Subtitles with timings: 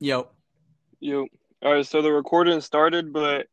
[0.00, 0.28] Yo.
[0.98, 1.28] You.
[1.62, 3.48] All right, so the recording started, but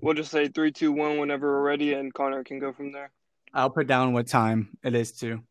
[0.00, 3.10] we'll just say three, two, one whenever we're ready, and Connor can go from there.
[3.52, 5.42] I'll put down what time it is too.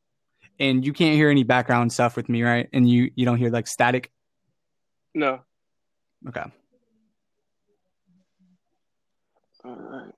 [0.59, 2.67] And you can't hear any background stuff with me, right?
[2.73, 4.11] And you you don't hear like static.
[5.13, 5.41] No.
[6.27, 6.43] Okay.
[9.63, 10.11] All right.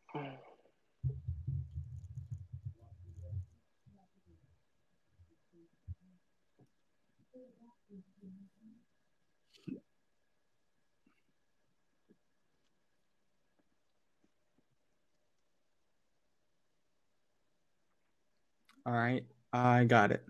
[18.86, 19.24] All right.
[19.54, 20.24] I got it.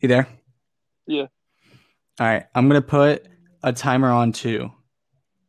[0.00, 0.26] You there?
[1.06, 1.26] Yeah.
[2.18, 2.46] All right.
[2.54, 3.26] I'm gonna put
[3.62, 4.72] a timer on too.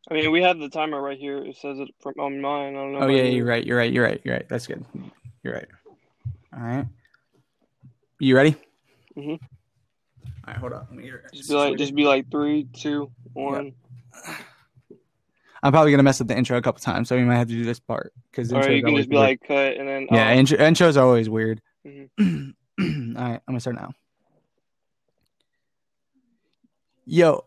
[0.10, 1.38] I mean, we have the timer right here.
[1.38, 2.76] It says it from on mine.
[2.76, 3.00] I don't know.
[3.00, 3.36] Oh yeah, yours.
[3.36, 3.66] you're right.
[3.66, 3.92] You're right.
[3.92, 4.22] You're right.
[4.24, 4.50] You're right.
[4.50, 4.86] That's good.
[5.44, 5.68] You're right.
[6.56, 6.86] All right.
[8.20, 8.56] You ready?
[9.18, 9.40] Mhm.
[9.40, 9.40] All
[10.48, 10.58] right.
[10.58, 10.86] Hold on.
[10.90, 11.24] Let me hear.
[11.34, 13.74] Just be like, just be like three, two, one.
[15.64, 17.54] I'm probably gonna mess up the intro a couple times, so we might have to
[17.54, 20.34] do this part because Or you can just be like cut, and then yeah, uh,
[20.34, 21.62] intro, intros are always weird.
[21.88, 22.10] Mhm.
[23.18, 23.94] All right, I'm gonna start now.
[27.06, 27.46] Yo,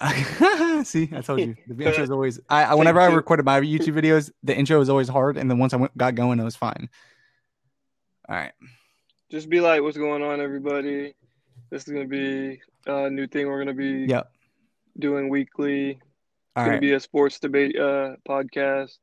[0.82, 2.40] see, I told you the intro is always.
[2.48, 5.58] I, I whenever I recorded my YouTube videos, the intro was always hard, and then
[5.58, 6.88] once I went, got going, it was fine.
[8.28, 8.52] All right,
[9.30, 11.14] just be like, "What's going on, everybody?
[11.70, 14.28] This is gonna be a new thing we're gonna be Yep.
[14.98, 16.00] doing weekly.
[16.58, 18.98] It's all gonna be a sports debate uh podcast.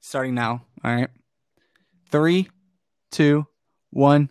[0.00, 0.64] starting now.
[0.84, 1.08] All right,
[2.10, 2.48] three,
[3.10, 3.46] two,
[3.90, 4.30] one.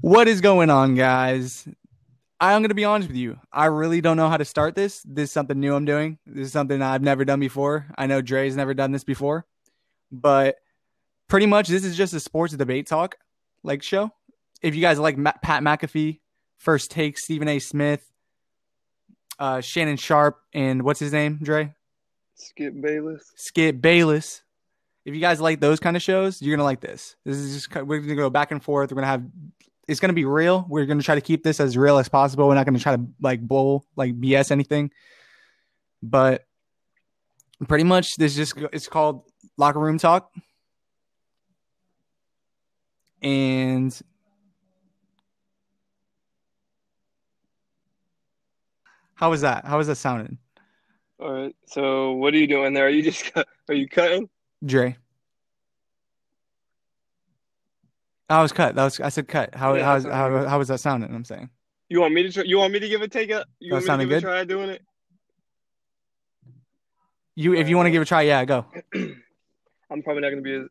[0.00, 1.66] What is going on, guys?
[2.38, 3.40] I'm going to be honest with you.
[3.50, 5.02] I really don't know how to start this.
[5.04, 6.18] This is something new I'm doing.
[6.26, 7.86] This is something I've never done before.
[7.96, 9.46] I know Dre's never done this before,
[10.12, 10.56] but
[11.28, 13.16] pretty much this is just a sports debate talk
[13.62, 14.10] like show.
[14.60, 16.20] If you guys like Pat McAfee,
[16.58, 17.58] First Take, Stephen A.
[17.58, 18.12] Smith,
[19.38, 21.74] uh, Shannon Sharpe, and what's his name, Dre?
[22.34, 23.32] Skip Bayless.
[23.36, 24.42] Skip Bayless.
[25.04, 27.16] If you guys like those kind of shows, you're gonna like this.
[27.24, 28.90] This is just we're gonna go back and forth.
[28.90, 29.24] We're gonna have
[29.88, 30.66] it's gonna be real.
[30.68, 32.48] We're gonna try to keep this as real as possible.
[32.48, 34.90] We're not gonna try to like bull like BS anything.
[36.02, 36.44] But
[37.68, 39.22] pretty much this just it's called
[39.56, 40.30] locker room talk.
[43.22, 43.98] And
[49.16, 49.64] how was that?
[49.64, 50.38] How was that sounding?
[51.18, 51.56] All right.
[51.66, 52.86] So what are you doing there?
[52.86, 54.28] Are you just cut- are you cutting?
[54.64, 54.96] Dre.
[58.28, 58.74] I was cut.
[58.74, 59.54] That was I said cut.
[59.54, 61.14] How Yeah, how's, how how was that sounding?
[61.14, 61.50] I'm saying.
[61.88, 63.86] You want me to try, you want me to give a take a you That
[63.86, 64.82] want me to give a try doing it?
[67.36, 68.66] You if you want to give it a try, yeah, go.
[68.94, 70.66] I'm probably not gonna be as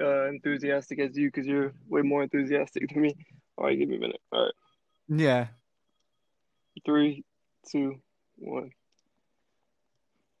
[0.00, 3.14] uh, enthusiastic as you because you're way more enthusiastic than me.
[3.58, 4.20] All right, give me a minute.
[4.32, 4.52] All right,
[5.08, 5.46] Yeah.
[6.86, 7.24] three,
[7.70, 8.00] two,
[8.36, 8.70] one.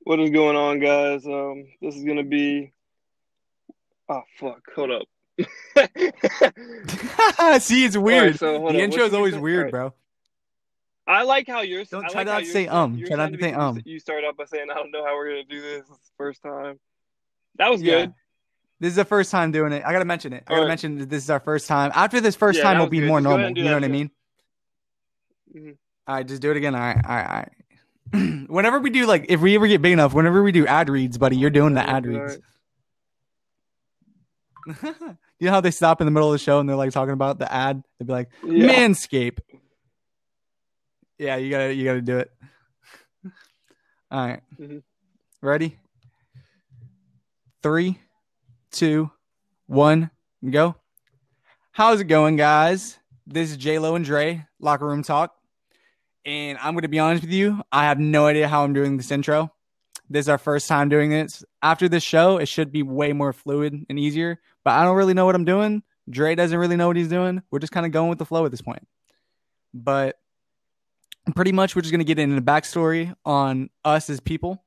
[0.00, 1.26] What is going on, guys?
[1.26, 2.72] Um, this is gonna be.
[4.08, 4.60] Oh fuck!
[4.76, 5.02] Hold up.
[7.62, 8.38] See, it's weird.
[8.38, 9.40] so the intro is always say?
[9.40, 9.72] weird, Alright.
[9.72, 9.94] bro.
[11.06, 11.88] I like how yours.
[11.90, 12.98] Don't I try like not to say um.
[13.04, 13.82] Try not to say because um.
[13.84, 15.80] You start out by saying, "I don't know how we're gonna do this.
[15.88, 16.78] This is the first time."
[17.56, 18.06] That was Yeah.
[18.06, 18.14] good.
[18.80, 19.82] This is the first time doing it.
[19.86, 20.44] I gotta mention it.
[20.46, 20.68] I gotta Alright.
[20.68, 21.92] mention that this is our first time.
[21.94, 23.08] After this first Yeah, time, that it'll be good.
[23.08, 23.50] more Just normal.
[23.56, 24.10] You know that what I again.
[25.52, 25.72] mean?
[25.72, 25.76] Mhm.
[26.06, 26.74] Right, just do it again.
[26.74, 28.48] All right, all right, all right.
[28.50, 31.16] whenever we do like, if we ever get big enough, whenever we do ad reads,
[31.18, 32.38] buddy, you're doing the ad reads.
[34.82, 37.12] you know how they stop in the middle of the show and they're like talking
[37.12, 37.82] about the ad?
[37.98, 38.68] They'd be like, Yeah.
[38.68, 39.38] Manscape.
[41.18, 42.30] Yeah, you gotta you gotta do it.
[44.10, 44.42] All right.
[44.60, 44.82] Mhm.
[45.40, 45.78] Ready?
[47.62, 47.98] Three,
[48.72, 49.10] two,
[49.66, 50.10] one,
[50.48, 50.76] go.
[51.72, 52.98] How's it going, guys?
[53.26, 55.34] This is J Lo and Dre, locker room talk.
[56.26, 59.10] And I'm gonna be honest with you, I have no idea how I'm doing this
[59.10, 59.52] intro.
[60.08, 61.44] This is our first time doing this.
[61.62, 64.40] After this show, it should be way more fluid and easier.
[64.62, 65.82] But I don't really know what I'm doing.
[66.08, 67.42] Dre doesn't really know what he's doing.
[67.50, 68.86] We're just kind of going with the flow at this point.
[69.72, 70.16] But
[71.34, 74.62] pretty much, we're just going to get into the backstory on us as people.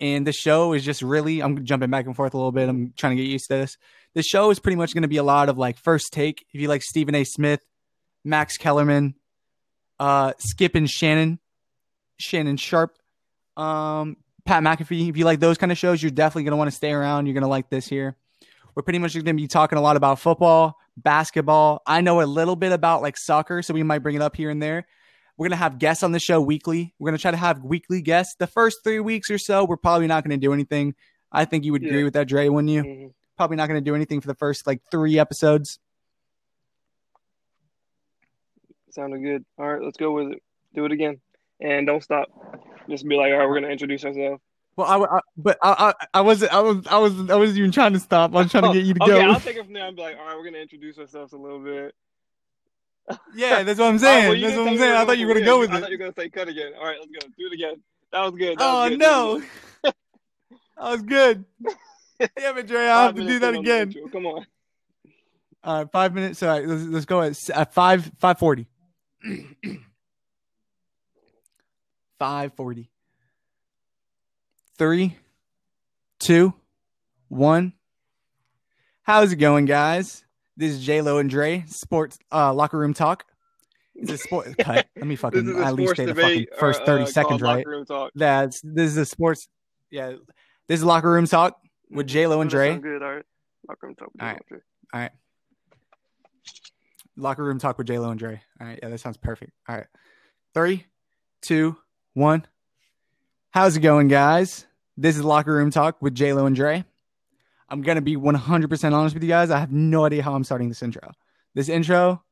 [0.00, 2.68] And the show is just really, I'm jumping back and forth a little bit.
[2.68, 3.78] I'm trying to get used to this.
[4.14, 6.44] The show is pretty much going to be a lot of like first take.
[6.52, 7.24] If you like Stephen A.
[7.24, 7.60] Smith,
[8.24, 9.14] Max Kellerman,
[9.98, 11.38] uh, Skip and Shannon,
[12.18, 12.96] Shannon Sharpe,
[13.56, 15.08] um, Pat McAfee.
[15.08, 17.26] If you like those kind of shows, you're definitely going to want to stay around.
[17.26, 18.16] You're going to like this here.
[18.74, 21.82] We're pretty much going to be talking a lot about football, basketball.
[21.86, 24.50] I know a little bit about like soccer, so we might bring it up here
[24.50, 24.86] and there.
[25.36, 26.94] We're going to have guests on the show weekly.
[26.98, 28.34] We're going to try to have weekly guests.
[28.38, 30.94] The first three weeks or so, we're probably not going to do anything.
[31.30, 32.82] I think you would agree with that, Dre, wouldn't you?
[32.82, 33.12] Mhm.
[33.36, 35.78] Probably not going to do anything for the first like three episodes.
[38.92, 39.44] Sounded good.
[39.58, 40.42] All right, let's go with it.
[40.74, 41.20] Do it again,
[41.60, 42.28] and don't stop.
[42.88, 44.40] Just be like, all right, we're gonna introduce ourselves.
[44.76, 47.72] Well, I, I but I, I, I wasn't, I was, I was, I wasn't even
[47.72, 48.34] trying to stop.
[48.34, 49.20] I was trying to oh, get you to okay, go.
[49.20, 51.36] I'll take it from there and be like, all right, we're gonna introduce ourselves a
[51.38, 51.94] little bit.
[53.34, 54.28] yeah, that's what I'm All right, saying.
[54.30, 54.96] well, that's what I'm saying.
[54.96, 55.76] I thought you were gonna go with I it.
[55.76, 56.72] I thought you were gonna say cut again.
[56.78, 57.28] All right, let's go.
[57.38, 57.82] Do it again.
[58.12, 58.58] That was good.
[58.58, 58.98] That Oh was good.
[58.98, 59.42] no,
[59.84, 59.94] that
[60.78, 61.44] was good.
[62.36, 62.86] Damn it, Dre.
[62.86, 63.92] I have to do that again.
[64.12, 64.46] Come on.
[65.64, 66.42] All right, five minutes.
[66.42, 68.68] All right, let's, let's go at five five forty.
[72.18, 72.90] Five forty.
[74.78, 75.16] Three,
[76.18, 76.54] two,
[77.28, 77.72] one.
[79.02, 80.24] How's it going, guys?
[80.56, 83.24] This is J Lo and Dre, sports uh, locker room talk.
[83.94, 84.86] It's a sport cut.
[84.96, 87.64] Let me fucking at least say the fucking first uh, thirty uh, seconds, right?
[88.14, 89.48] That's this is a sports.
[89.90, 90.12] Yeah,
[90.68, 91.58] this is locker room talk
[91.90, 92.76] with J Lo and Dre.
[92.78, 93.02] Good.
[93.02, 93.24] All right.
[93.68, 94.10] Locker room talk.
[94.20, 94.36] All right.
[94.36, 95.10] and Dre.
[97.16, 98.40] Locker room talk with J Lo and Dre.
[98.60, 99.52] All right, yeah, that sounds perfect.
[99.68, 99.86] All right,
[100.54, 100.86] three,
[101.40, 101.76] two,
[102.14, 102.46] one.
[103.50, 104.66] How's it going, guys?
[104.96, 106.84] This is locker room talk with J Lo and Dre.
[107.68, 109.50] I'm gonna be 100% honest with you guys.
[109.50, 111.12] I have no idea how I'm starting this intro.
[111.54, 112.22] This intro,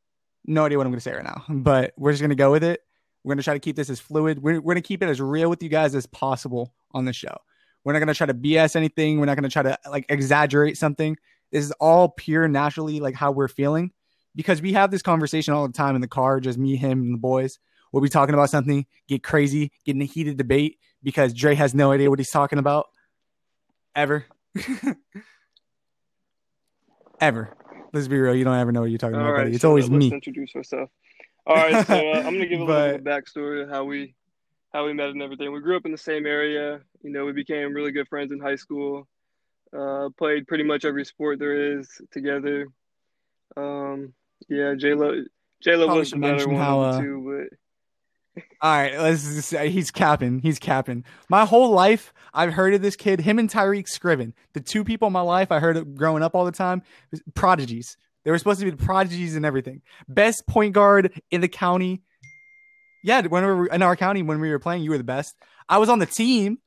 [0.47, 2.83] no idea what I'm gonna say right now, but we're just gonna go with it.
[3.23, 4.43] We're gonna try to keep this as fluid.
[4.43, 7.37] We're, we're gonna keep it as real with you guys as possible on the show.
[7.85, 9.19] We're not gonna try to BS anything.
[9.19, 11.17] We're not gonna try to like exaggerate something.
[11.53, 13.93] This is all pure, naturally, like how we're feeling
[14.35, 17.15] because we have this conversation all the time in the car, just me, him, and
[17.15, 17.59] the boys.
[17.93, 21.75] We'll be talking about something, get crazy, get in a heated debate because Dre has
[21.75, 22.87] no idea what he's talking about
[23.95, 24.27] ever.
[27.21, 27.57] ever.
[27.93, 28.35] Let's be real.
[28.35, 29.45] You don't ever know what you're talking All about, right.
[29.45, 29.53] buddy.
[29.55, 30.13] It's so always let's me.
[30.13, 30.93] introduce ourselves.
[31.47, 31.87] All right.
[31.87, 34.15] So uh, I'm gonna give a little bit of backstory of how we
[34.73, 35.53] how we met and everything.
[35.53, 36.81] We grew up in the same area.
[37.03, 39.09] You know, we became really good friends in high school.
[39.77, 42.69] Uh, played pretty much every sport there is together.
[43.57, 44.13] Um,
[44.49, 45.23] yeah, J Lo
[45.63, 47.49] J Lo was the should better mention one how, uh, two,
[48.35, 50.41] but All right, let's just say he's capping.
[50.41, 51.05] He's capping.
[51.29, 53.21] My whole life, I've heard of this kid.
[53.21, 56.35] Him and Tyreek Scriven, the two people in my life I heard of growing up
[56.35, 56.83] all the time,
[57.35, 57.97] prodigies.
[58.25, 59.83] They were supposed to be the prodigies and everything.
[60.09, 62.03] Best point guard in the county.
[63.03, 65.35] Yeah, whenever we, in our county when we were playing, you were the best.
[65.69, 66.59] I was on the team,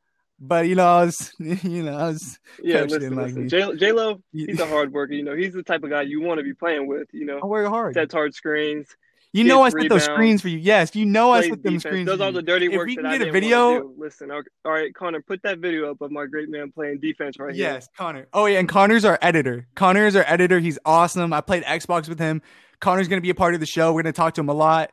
[0.47, 2.39] but you know, I was, you know, I was.
[2.61, 3.49] yeah, listen, like listen.
[3.49, 5.13] J-, J Lo, he's a hard worker.
[5.13, 7.07] You know, he's the type of guy you want to be playing with.
[7.13, 7.93] You know, I work hard.
[7.93, 8.87] sets hard screens,
[9.31, 10.57] You know, I set those screens for you.
[10.57, 12.07] Yes, you know, I set them defense, screens.
[12.07, 12.87] does all the dirty work.
[12.89, 16.11] If we can get a video- Listen, all right, Connor, put that video up of
[16.11, 17.71] my great man playing defense right here.
[17.73, 18.27] Yes, Connor.
[18.33, 19.67] Oh yeah, and Connor's our editor.
[19.75, 20.59] Connor is our editor.
[20.59, 21.33] He's awesome.
[21.33, 22.41] I played Xbox with him.
[22.79, 23.93] Connor's gonna be a part of the show.
[23.93, 24.91] We're gonna talk to him a lot.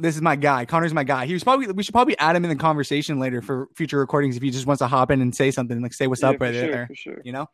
[0.00, 0.64] This is my guy.
[0.64, 1.26] Connor's my guy.
[1.26, 4.36] He was probably we should probably add him in the conversation later for future recordings
[4.36, 6.40] if he just wants to hop in and say something, like say what's Yeah, up
[6.40, 6.88] right sure, there.
[6.94, 7.20] sure.
[7.24, 7.48] You know?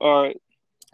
[0.00, 0.36] All right,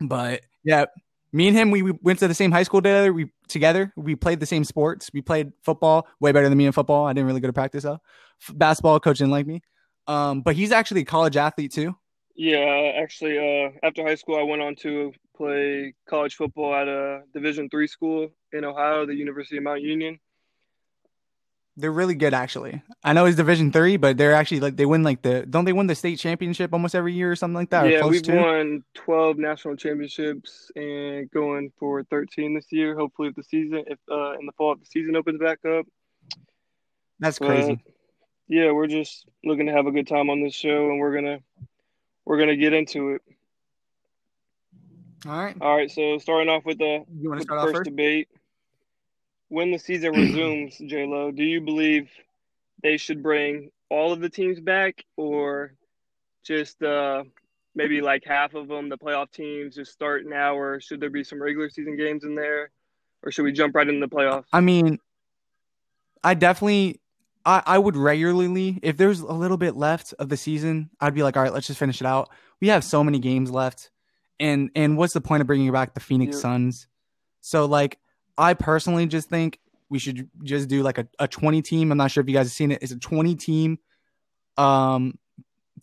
[0.00, 0.85] But yeah,
[1.32, 3.12] me and him, we, we went to the same high school together.
[3.12, 3.93] We together.
[3.97, 5.11] We played the same sports.
[5.15, 7.06] We played football way better than me in football.
[7.06, 8.00] I didn't really go to practice though.
[8.43, 9.62] F- basketball coach didn't like me.
[10.06, 11.97] Um, but he's actually a college athlete too.
[12.37, 12.93] yeah.
[13.03, 17.69] Actually, uh, after high school, I went on to play college football at a Division
[17.71, 20.19] three school in Ohio, the University of Mount Union.
[21.80, 22.82] They're really good, actually.
[23.04, 25.72] I know it's Division three, but they're actually like they win like the don't they
[25.72, 27.88] win the state championship almost every year or something like that?
[27.88, 28.34] yeah, we've to?
[28.34, 32.96] won twelve national championships and going for thirteen this year.
[32.96, 35.86] Hopefully, if the season, if uh, in the fall, if the season opens back up.
[37.20, 37.80] That's crazy.
[38.49, 41.38] yeah, we're just looking to have a good time on this show, and we're gonna
[42.25, 43.23] we're gonna get into it.
[45.26, 47.75] All right, All right, so starting off with the you want to with the first
[47.76, 47.85] first?
[47.90, 48.28] debate.
[49.49, 52.11] When the season resumes, J Lo, do you believe
[52.83, 55.73] they should bring all of the teams back, or
[56.45, 57.25] just uh,
[57.75, 61.25] maybe like half of them, the playoff teams, just start now, or should there be
[61.25, 62.71] some regular season games in there,
[63.23, 64.45] or should we jump right into the playoffs?
[64.52, 64.99] I mean,
[66.23, 67.00] I definitely,
[67.45, 71.23] I, I would regularly, if there's a little bit left of the season, I'd be
[71.23, 72.31] like, all right, let's just finish it out.
[72.61, 73.90] We have so many games left,
[74.38, 76.43] and and what's the point of bringing back the Phoenix Yeah.
[76.43, 76.88] Suns?
[77.40, 77.99] So like,
[78.38, 79.59] I personally just think
[79.90, 81.90] we should just do like a, a 20 team.
[81.90, 82.78] I'm not sure if you guys have seen it.
[82.83, 83.78] It's a 20 team,
[84.57, 85.18] um,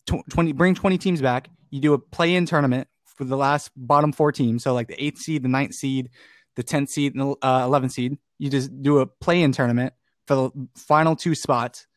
[0.07, 1.49] tw- 20 bring 20 teams back.
[1.69, 4.63] You do a play-in tournament for the last bottom four teams.
[4.63, 6.09] So like the eighth seed, the ninth seed,
[6.55, 8.17] the 10th seed, and the uh, 11th seed.
[8.37, 9.93] You just do a play-in tournament
[10.27, 11.87] for the final two spots.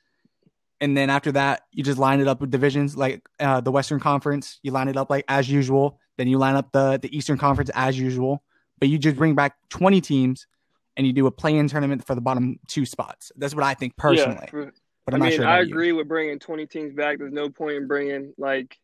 [0.80, 4.00] And then after that, you just line it up with divisions like uh, the Western
[4.00, 4.60] Conference.
[4.62, 5.98] You line it up like as usual.
[6.16, 8.42] Then you line up the the Eastern Conference as usual.
[8.78, 10.46] But you just bring back 20 teams
[10.96, 13.32] and you do a play-in tournament for the bottom two spots.
[13.36, 14.38] That's what I think personally.
[14.42, 14.72] Yeah, for-
[15.04, 15.46] but I I'm not mean, sure.
[15.46, 15.72] I about you.
[15.74, 17.18] agree with bringing 20 teams back.
[17.18, 18.76] There's no point in bringing like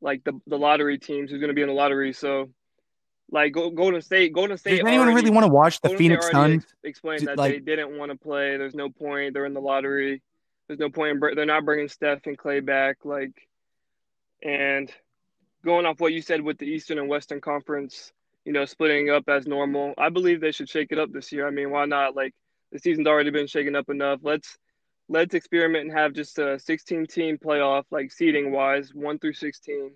[0.00, 2.12] like the the lottery teams who's going to be in the lottery.
[2.12, 2.50] So
[3.32, 4.78] Like Golden State, Golden State.
[4.78, 6.62] Does anyone already, really want to watch the Golden Phoenix Suns?
[6.62, 8.56] ex- explained that like- they didn't want to play.
[8.56, 9.34] There's no point.
[9.34, 10.22] They're in the lottery.
[10.68, 11.12] There's no point.
[11.12, 12.98] In, br- they're not bringing Steph and Clay back.
[13.04, 13.32] Like,
[14.42, 14.90] and
[15.64, 18.12] going off what you said with the Eastern and Western Conference,
[18.46, 19.92] you know, splitting up as normal.
[19.98, 21.46] I believe they should shake it up this year.
[21.46, 22.14] I mean, why not?
[22.14, 22.32] Like,
[22.70, 24.20] the season's already been shaken up enough.
[24.22, 24.56] Let's
[25.08, 29.90] let's experiment and have just a 16 team playoff, like seeding wise, one through 16.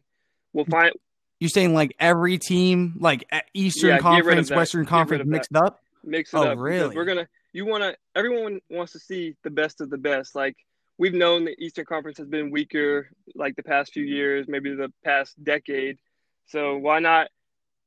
[0.52, 0.92] We'll find
[1.38, 4.50] You're saying like every team, like Eastern Yeah, get rid of Conference.
[4.50, 5.32] Western Conference of that.
[5.32, 5.80] mixed up?
[6.02, 6.58] mix it Oh, up.
[6.58, 6.94] really?
[6.96, 10.34] We're gonna you wanna everyone wants to see the best of the best.
[10.34, 10.56] Like
[10.98, 14.92] we've known the Eastern Conference has been weaker like the past few years, maybe the
[15.04, 15.98] past decade.
[16.46, 17.28] So why not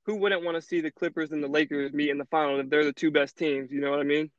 [0.05, 2.69] who wouldn't want to see the Clippers and the Lakers meet in the final if
[2.69, 4.29] they're the two best teams, you know what I mean?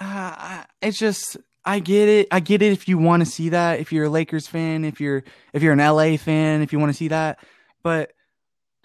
[0.00, 2.28] Uh, it's just I get it.
[2.30, 3.78] I get it if you want to see that.
[3.80, 5.22] If you're a Lakers fan, if you're
[5.52, 7.38] if you're an LA fan, if you want to see that,
[7.82, 8.12] but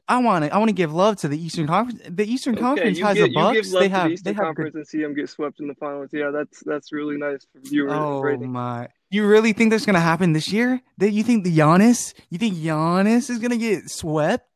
[0.07, 2.01] I want to I want to give love to the Eastern Conference.
[2.07, 3.55] The Eastern Conference has give, the Bucks.
[3.55, 5.59] You give love they have the they have Conference good, and see them get swept
[5.59, 6.09] in the finals.
[6.13, 8.51] Yeah, that's that's really nice for viewers Oh rating.
[8.51, 8.89] my!
[9.09, 10.81] You really think that's gonna happen this year?
[10.99, 12.13] That you think the Giannis?
[12.29, 14.46] You think Giannis is gonna get swept?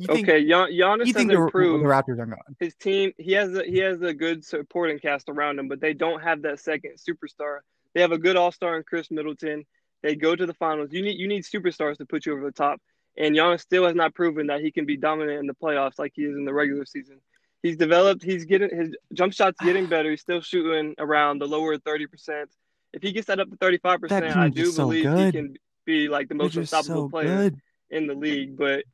[0.00, 1.84] You think Okay, Gian- Giannis you think the, improved.
[1.84, 2.38] the Raptors are gone?
[2.58, 5.92] his team he has a he has a good supporting cast around him, but they
[5.92, 7.58] don't have that second superstar.
[7.94, 9.64] They have a good all star in Khris Middleton.
[10.02, 10.88] They go to the finals.
[10.92, 12.80] You need you need superstars to put you over the top.
[13.18, 16.12] And Giannis still has not proven that he can be dominant in the playoffs like
[16.14, 17.20] he is in the regular season.
[17.62, 18.22] He's developed.
[18.22, 20.10] He's getting his jump shots getting better.
[20.10, 22.48] He's still shooting around the lower thirty percent.
[22.94, 25.56] If he gets that up to thirty five percent, I do so believe he can
[25.84, 27.60] be like the most unstoppable so player good.
[27.90, 28.56] in the league.
[28.56, 28.84] But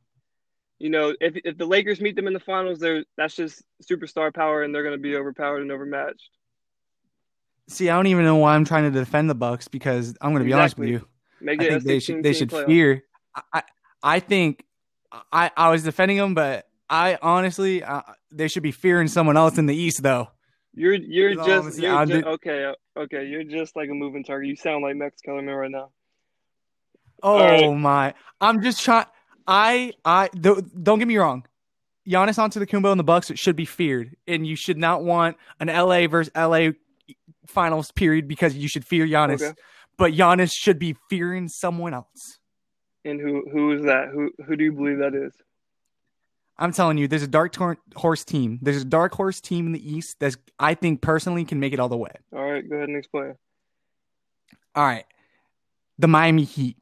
[0.79, 4.33] you know, if if the Lakers meet them in the finals, they're that's just superstar
[4.33, 6.29] power, and they're going to be overpowered and overmatched.
[7.69, 10.45] See, I don't even know why I'm trying to defend the Bucks because I'm gonna
[10.45, 11.05] be honest with you.
[11.41, 12.65] Make I think they should they should playoff.
[12.65, 13.03] fear.
[13.53, 13.63] I
[14.01, 14.63] I- think
[15.31, 19.57] I I was defending them, but I honestly uh, they should be fearing someone else
[19.57, 20.29] in the East though.
[20.73, 23.25] You're you're That's all I'm just, you're just okay okay.
[23.25, 24.47] You're just like a moving target.
[24.47, 25.89] You sound like Max Kellerman right now.
[27.21, 27.77] Oh right.
[27.77, 28.13] my!
[28.39, 29.07] I'm just trying.
[29.47, 31.45] I I th- don't get me wrong.
[32.07, 36.07] Giannis Antetokounmpo and the Bucks should be feared, and you should not want an LA
[36.07, 36.69] versus LA
[37.47, 39.41] finals period because you should fear Giannis.
[39.41, 39.53] Okay.
[39.97, 42.39] But Giannis should be fearing someone else.
[43.03, 44.09] And who who is that?
[44.13, 45.33] Who who do you believe that is?
[46.59, 48.59] I'm telling you, there's a dark tor- horse team.
[48.61, 51.79] There's a dark horse team in the East that I think personally can make it
[51.79, 52.11] all the way.
[52.33, 53.35] All right, go ahead and explain.
[54.75, 55.05] All right,
[55.99, 56.77] the Miami Heat.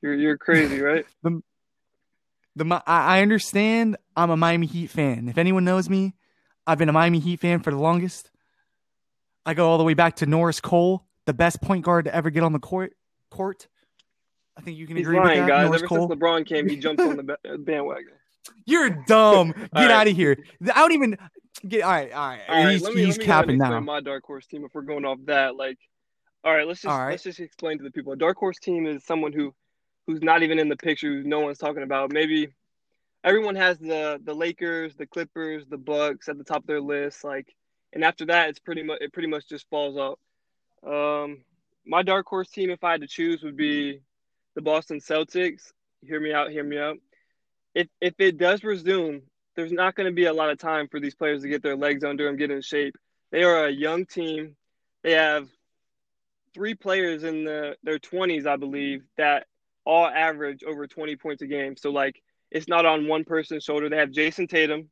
[0.00, 1.06] You're you're crazy, right?
[1.22, 1.42] The
[2.56, 3.96] Mi- I I understand.
[4.16, 5.28] I'm a Miami Heat fan.
[5.28, 6.14] If anyone knows me,
[6.66, 8.30] I've been a Miami Heat fan for the longest.
[9.44, 12.30] I go all the way back to Norris Cole, the best point guard to ever
[12.30, 12.92] get on the court.
[13.30, 13.66] Court.
[14.56, 15.64] I think you can He's agree lying, with that, guys.
[15.66, 16.08] Norris Ever Cole.
[16.08, 17.22] since LeBron came, he jumped on the
[17.58, 18.12] bandwagon.
[18.66, 19.52] You're dumb.
[19.56, 19.90] Get right.
[19.90, 20.36] out of here.
[20.62, 21.16] I don't even
[21.66, 21.82] get.
[21.82, 22.40] All right, all right.
[22.48, 23.80] All right, he's let me, he's let me capping now.
[23.80, 24.64] my dark horse team.
[24.64, 25.78] If we're going off that, like,
[26.44, 27.10] all right, let's just All right.
[27.12, 28.12] let's just explain to the people.
[28.12, 29.54] A dark horse team is someone who
[30.06, 32.12] who's not even in the picture, who no one's talking about.
[32.12, 32.48] Maybe
[33.24, 37.24] everyone has the the Lakers, the Clippers, the Bucks at the top of their list.
[37.24, 37.54] Like,
[37.92, 40.18] and after that, it's pretty much it pretty much just falls off.
[40.84, 41.44] Um,
[41.86, 44.00] my dark horse team, if I had to choose, would be
[44.54, 45.72] the Boston Celtics.
[46.02, 46.50] Hear me out.
[46.50, 46.98] Hear me out.
[47.74, 49.22] If if it does resume,
[49.56, 51.76] there's not going to be a lot of time for these players to get their
[51.76, 52.96] legs under them, get in shape.
[53.30, 54.56] They are a young team.
[55.02, 55.48] They have
[56.54, 59.46] three players in the their 20s, I believe, that
[59.84, 61.76] all average over 20 points a game.
[61.76, 63.88] So like it's not on one person's shoulder.
[63.88, 64.88] They have Jayson Tatum,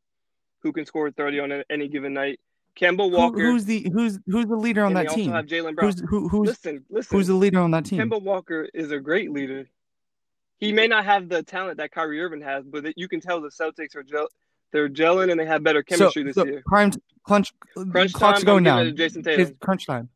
[0.60, 2.40] who can score 30 on any given night.
[2.76, 5.32] Kemba Who, who's the who's who's the leader on that also team?
[5.32, 5.90] have Jaylen Brown.
[5.90, 7.16] Who's who, who's listen, listen.
[7.16, 7.98] who's the leader on that team?
[7.98, 9.68] Kemba Walker is a great leader.
[10.58, 13.48] He may not have the talent that Kyrie Irving has, but you can tell the
[13.48, 14.28] Celtics are gel-
[14.72, 16.62] they're gelling and they have better chemistry so, this so year.
[16.66, 16.92] Prime
[17.24, 17.52] crunch,
[17.90, 18.84] Crunch clock's time, going I'm giving down.
[18.86, 19.56] to Jason It's Tatum.
[19.60, 20.08] crunch time.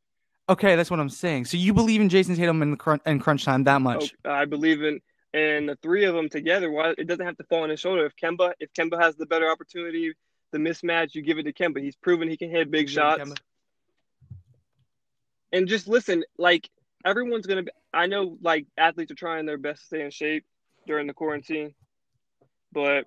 [0.49, 1.47] Okay, that's what I'm saying.
[1.47, 4.15] So you believe in Jayson Tatum and crunch and crunch time that much?
[4.25, 5.01] Oh, I believe in
[5.35, 6.71] and the three of them together.
[6.71, 8.07] Why it doesn't have to fall on his shoulder.
[8.07, 10.15] If Kemba, if Kemba has the better opportunity,
[10.53, 11.83] the mismatch, you give it to Kemba.
[11.83, 13.41] He's proven he can hit big You give it to shots.
[15.53, 16.71] And just listen, like
[17.05, 17.71] everyone's gonna be.
[17.93, 20.45] I know, like athletes are trying their best to stay in shape
[20.87, 21.75] during the quarantine,
[22.73, 23.07] but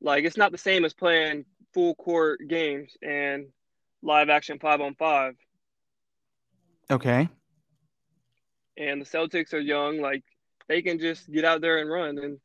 [0.00, 3.46] like it's not the same as playing full court games and
[4.02, 5.34] live action five on five.
[6.90, 7.28] Okay.
[8.76, 10.00] and the Celtics are young.
[10.00, 10.22] Like
[10.68, 12.38] they can just get out there and run and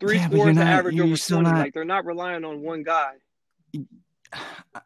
[0.00, 1.42] three Yeah, scores to average over twenty.
[1.50, 3.12] not- Like they're not relying on one guy.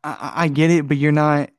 [0.04, 1.50] I, I get it, but you're not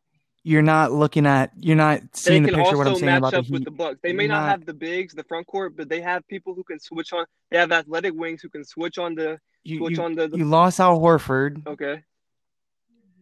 [0.44, 2.78] you're not looking at you're not seeing the picture.
[2.78, 3.66] What I'm saying about the up with Heat.
[3.66, 4.00] the Bucks.
[4.04, 6.64] They may not, Not- have the bigs, the front court, but they have people who
[6.64, 7.26] can switch on.
[7.52, 10.28] They have athletic wings who can switch on the You, switch you, on the.
[10.28, 11.66] the you lost Al Horford.
[11.68, 12.04] okay,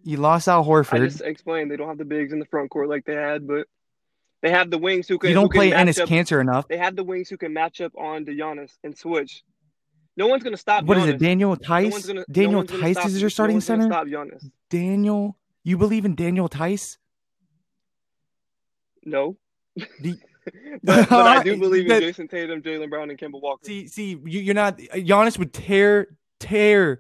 [0.06, 1.10] You lost Al I Horford.
[1.10, 3.68] just explained they don't have the bigs in the front court like they had, but
[4.44, 5.30] they have the wings who can.
[5.30, 6.68] You don't play Enes up- Kanter enough.
[6.68, 9.44] They have the wings who can match up on to Giannis and switch.
[10.16, 10.86] No one's gonna stop.
[10.86, 11.18] What is it?
[11.18, 11.92] Daniel Theis?
[11.92, 13.86] one's gonna, Daniel gonna Tice stop- is your starting gonna center.
[13.88, 14.50] Stop Giannis.
[14.70, 16.98] Daniel, you believe in Daniel Theis?
[19.04, 19.38] No.
[20.00, 20.18] The-
[20.84, 23.66] but, but I do believe in that- Jayson Tatum, Jaylen Brown, and Kemba Walker.
[23.66, 24.78] See, see, you, you're not.
[24.78, 27.00] Giannis would tear tear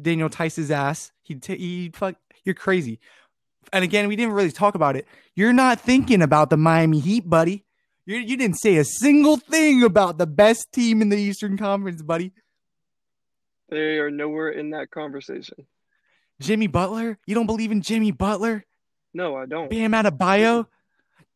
[0.00, 1.12] Daniel Theis's ass.
[1.22, 2.16] He'd t- he'd fuck.
[2.44, 2.98] You're crazy.
[3.72, 5.06] And again, we didn't really talk about it.
[5.34, 7.64] You're not thinking about the Miami Heat, buddy.
[8.04, 12.02] You you didn't say a single thing about the best team in the Eastern Conference,
[12.02, 12.32] buddy.
[13.68, 15.66] They are nowhere in that conversation.
[16.40, 17.18] Jimmy Butler.
[17.26, 18.64] You don't believe in Jimmy Butler?
[19.14, 19.70] No, I don't.
[19.70, 20.66] Bam Adebayo,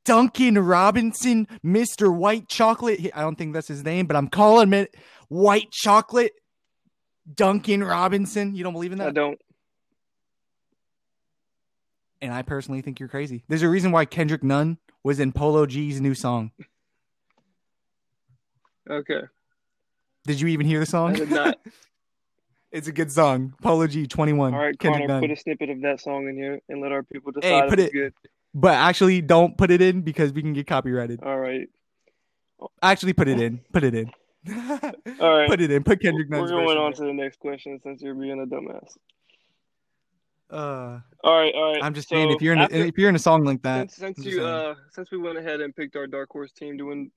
[0.04, 2.14] Duncan Robinson, Mr.
[2.14, 3.10] White Chocolate.
[3.14, 4.94] I don't think that's his name, but I'm calling it
[5.28, 6.32] White Chocolate.
[7.32, 8.54] Duncan Robinson.
[8.54, 9.08] You don't believe in that?
[9.08, 9.40] I don't.
[12.26, 13.44] And I personally think you're crazy.
[13.46, 16.50] There's a reason why Kendrick Nunn was in Polo G's new song.
[18.90, 19.20] Okay.
[20.26, 21.12] Did you even hear the I song?
[21.14, 21.56] did not.
[22.72, 23.54] it's a good song.
[23.62, 24.54] Polo G 21.
[24.54, 25.22] All right, Kendrick Connor, Nunn.
[25.22, 27.70] put a snippet of that song in here and let our people decide Hey, if
[27.70, 28.14] put it's it- good.
[28.54, 31.22] but actually, don't put it in because we can get copyrighted.
[31.22, 31.68] All right.
[32.82, 33.60] Actually, put it in.
[33.72, 34.10] Put it in.
[35.20, 35.48] All right.
[35.48, 35.84] Put it in.
[35.84, 38.96] Put Kendrick We're going on to the next question since you're being a dumbass.
[40.50, 41.82] Uh, All right, all right.
[41.82, 43.90] I'm just so saying, if you're in a, if you're in a song like that,
[43.90, 44.46] since since you saying.
[44.46, 47.10] uh since we went ahead and picked our dark horse team to win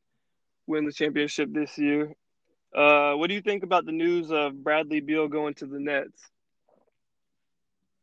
[0.67, 2.13] win the championship this year,
[2.75, 6.21] uh, what do you think about the news of Bradley Beal going to the Nets?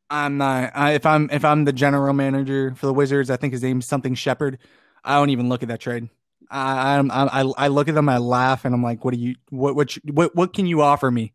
[0.08, 0.70] I'm not.
[0.74, 3.86] I, if I'm if I'm the general manager for the Wizards, I think his name's
[3.86, 4.58] something Shepard.
[5.04, 6.08] I don't even look at that trade.
[6.50, 9.34] I I I I look at them, I laugh, and I'm like, what do you
[9.50, 11.32] what what you- what what can you offer me?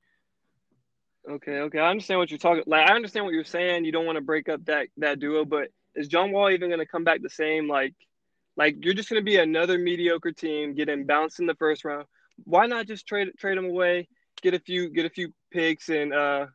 [1.29, 2.63] Okay, okay, I understand what you're talking.
[2.65, 3.85] Like, I understand what you're saying.
[3.85, 6.79] You don't want to break up that that duo, but is John Wall even going
[6.79, 7.67] to come back the same?
[7.67, 7.93] Like,
[8.57, 12.05] like you're just going to be another mediocre team getting bounced in the first round.
[12.43, 14.07] Why not just trade trade them away?
[14.41, 16.47] Get a few get a few picks and uh,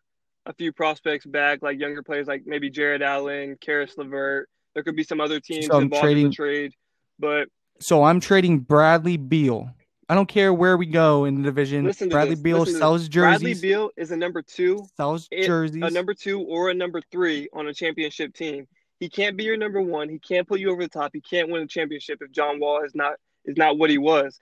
[0.46, 4.48] a few prospects back, like younger players, like maybe Jarrett Allen, Caris LeVert.
[4.74, 6.72] There could be some other teams So involved in trading- the trade,
[7.18, 7.48] but
[7.78, 9.70] So I'm trading Bradley Beal.
[10.08, 11.84] I don't care where we go in the division.
[11.84, 12.36] listen Bradley.
[12.36, 13.08] Beal sells this.
[13.08, 13.54] Bradley.
[13.54, 15.82] Beal is a number two sells it- jerseys.
[15.82, 18.68] a number two or a number three on a championship team.
[19.00, 20.08] He can't be your number one.
[20.08, 21.10] He can't put you over the top.
[21.12, 23.14] He can't win a championship if John Wall is not
[23.44, 24.38] is not what he was.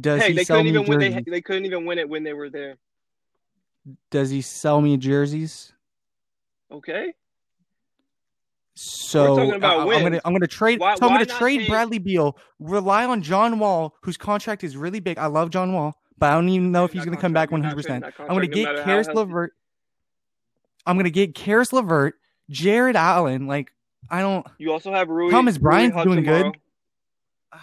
[0.00, 1.24] Does hey, he they sell couldn't me even win.
[1.24, 2.76] They, they couldn't even win it when they were there.
[4.10, 5.72] Does he sell me jerseys?
[6.70, 7.14] Okay,
[8.82, 10.80] So I- I'm gonna I'm gonna trade.
[10.80, 12.38] Why- so I'm gonna trade Bradley Beal.
[12.58, 15.18] Rely on John Wall, whose contract is really big.
[15.18, 17.68] I love John Wall, but I don't even know if he's gonna come back 100.
[17.68, 19.08] you're percent not trading that I'm gonna contract, no get how Caris.
[19.08, 19.52] Levert.
[20.86, 22.14] I'm gonna get Caris Levert,
[22.48, 23.46] Jarrett Allen.
[23.46, 23.70] Like
[24.08, 24.46] I don't.
[24.56, 25.30] You also have Rui.
[25.30, 26.56] Thomas Rui Bryant's doing good.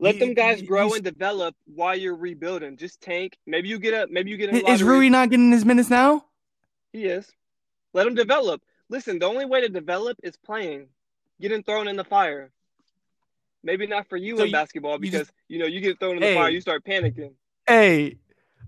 [0.00, 2.76] Let He- them guys grow and develop while you're rebuilding.
[2.76, 3.36] Just tank.
[3.46, 4.06] Maybe you get a.
[4.10, 4.56] Maybe you get a.
[4.56, 6.24] Is lottery- Rui not getting his minutes now?
[6.92, 7.30] He is.
[7.92, 8.62] Let him develop.
[8.90, 10.88] Listen, the only way to develop is playing,
[11.40, 12.50] getting thrown in the fire.
[13.62, 15.98] Maybe not for you So in you- basketball you because just- you know you get
[15.98, 16.34] thrown in the Hey.
[16.34, 17.32] fire, you start panicking.
[17.66, 18.16] Hey,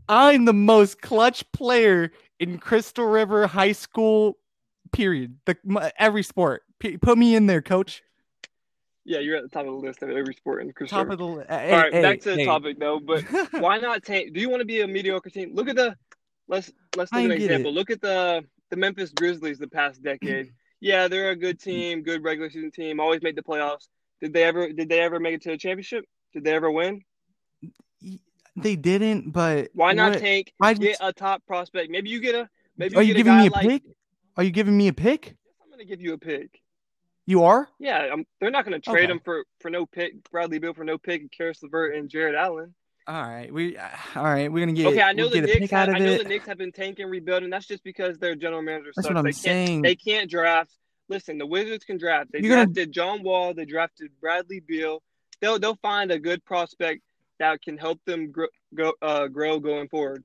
[0.08, 4.36] I'm the most clutch player in Crystal River High School.
[4.92, 5.38] Period.
[5.46, 6.64] The my, every sport.
[6.80, 8.02] P- put me in there, coach.
[9.04, 10.98] Yeah, you're at the top of the list of every sport in Crystal.
[10.98, 11.12] Top River.
[11.12, 11.24] of the.
[11.26, 12.44] li- eh, All Hey, right, hey, back to the hey.
[12.44, 12.98] topic though.
[12.98, 13.22] But
[13.62, 14.32] why not tank?
[14.34, 15.54] Do you want to be a mediocre team?
[15.54, 15.96] Look at the.
[16.48, 17.72] Let's let's take an example.
[17.72, 20.52] Look at the the Memphis Grizzlies the past decade.
[20.80, 23.00] yeah, they're a good team, good regular season team.
[23.00, 23.88] Always make the playoffs.
[24.20, 24.72] Did they ever?
[24.72, 26.04] Did they ever make it to a championship?
[26.32, 27.02] Did they ever win?
[28.56, 30.52] They didn't, but Why not what- tank?
[30.58, 31.90] why Get a top prospect.
[31.90, 32.48] Maybe you get a.
[32.76, 33.82] Maybe Are you you giving me a like, pick?
[34.36, 35.34] Are you giving me a pick?
[35.62, 36.60] I'm gonna give you a pick.
[37.26, 37.68] You are.
[37.78, 39.12] Yeah, um, they're not gonna trade Okay.
[39.12, 40.14] him for for no pick.
[40.30, 42.74] Bradley Beal for no pick, and Caris LeVert and Jarrett Allen.
[43.10, 43.76] All right, we.
[43.76, 44.86] uh, All right, we're gonna get.
[44.86, 45.72] Okay, I know the get Knicks.
[45.72, 46.22] Have, I know it.
[46.22, 47.50] the Knicks have been tanking, rebuilding.
[47.50, 49.14] That's just because their general manager That's sucks.
[49.14, 49.82] what I'm they can't, saying.
[49.82, 50.70] They can't draft.
[51.08, 52.30] Listen, the Wizards can draft.
[52.32, 53.52] They You're gonna- drafted John Wall.
[53.52, 55.02] They drafted Bradley Beal.
[55.40, 57.02] They'll they'll find a good prospect
[57.40, 60.22] that can help them grow go, uh, grow going forward.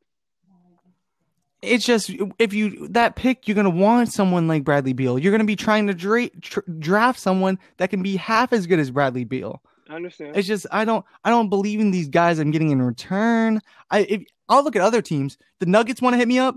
[1.63, 5.17] It's just if you that pick, you're gonna want someone like Bradley Beal.
[5.17, 8.77] You're gonna be trying to dra- tr- draft someone that can be half as good
[8.77, 9.63] as Bradley Beal.
[9.89, 10.35] I understand.
[10.35, 13.61] It's just I don't I don't believe in these guys I'm getting in return.
[13.91, 15.37] I if I'll look at other teams.
[15.59, 16.55] The Nuggets want to hit me up.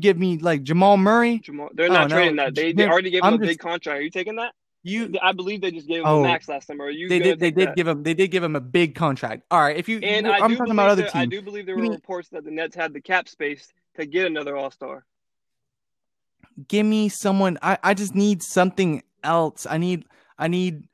[0.00, 1.38] give me like Jamal Murray.
[1.40, 2.16] Jamal, they're Oh, not no.
[2.16, 2.54] trading that.
[2.54, 3.98] They, they already gave him I'm a big contract.
[3.98, 4.52] Are you taking that?
[4.84, 6.86] You I believe they just gave him Oh, a max last summer.
[6.86, 7.76] Are you they did they did that?
[7.76, 9.44] give him they did give him a big contract.
[9.50, 11.90] All right, if you And I'm talking about other there, I do believe there were
[11.90, 15.04] reports that the Nets had the cap space to get another All Star.
[16.68, 17.58] Give me someone.
[17.62, 19.66] I I just need something else.
[19.68, 20.04] I need
[20.38, 20.88] I need.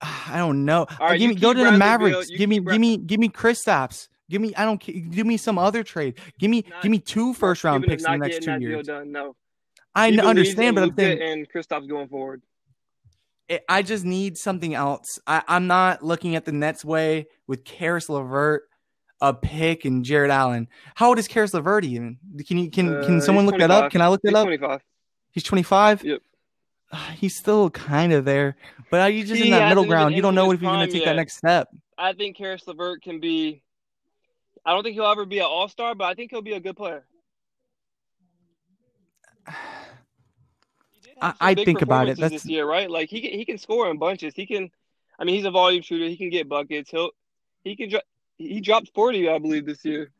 [0.02, 0.86] I don't know.
[1.00, 2.28] All right, give me go to the Mavericks.
[2.28, 4.08] Give me give me give me Kristaps.
[4.30, 6.18] Give me I don't give me some other trade.
[6.38, 8.86] Give me Not- give me two first round picks in the next two years.
[8.86, 9.34] Done, no.
[9.94, 12.42] I understand, but I'm saying and Kristaps going forward.
[13.50, 15.18] I- I just need something else.
[15.26, 18.68] I, I'm not looking at the Nets way with Caris LeVert,
[19.22, 20.68] a pick, and Jarrett Allen.
[20.94, 22.18] How old is Caris LeVert even?
[22.46, 23.90] Can you can Uh, can someone look that up?
[23.90, 24.44] Can I look that He's up?
[24.44, 24.80] 25.
[25.32, 26.04] He's 25.
[26.04, 26.22] Yep.
[27.16, 28.56] He's still kind of there,
[28.90, 30.14] but you just in He that middle ground?
[30.14, 31.10] You don't know if you're going to take yet.
[31.10, 31.68] that next step.
[31.96, 33.62] I think Caris LeVert can be.
[34.64, 36.60] I don't think he'll ever be an All Star, but I think he'll be a
[36.60, 37.04] good player.
[39.46, 42.18] He did have I- I think about it.
[42.18, 42.90] That's- this year, right?
[42.90, 44.34] Like he can, he can score in bunches.
[44.34, 44.70] He can.
[45.18, 46.06] I mean, he's a volume shooter.
[46.08, 46.90] He can get buckets.
[46.90, 47.10] He'll
[47.64, 47.88] he can.
[47.90, 48.00] dro-
[48.36, 50.12] He dropped forty, I believe, this year.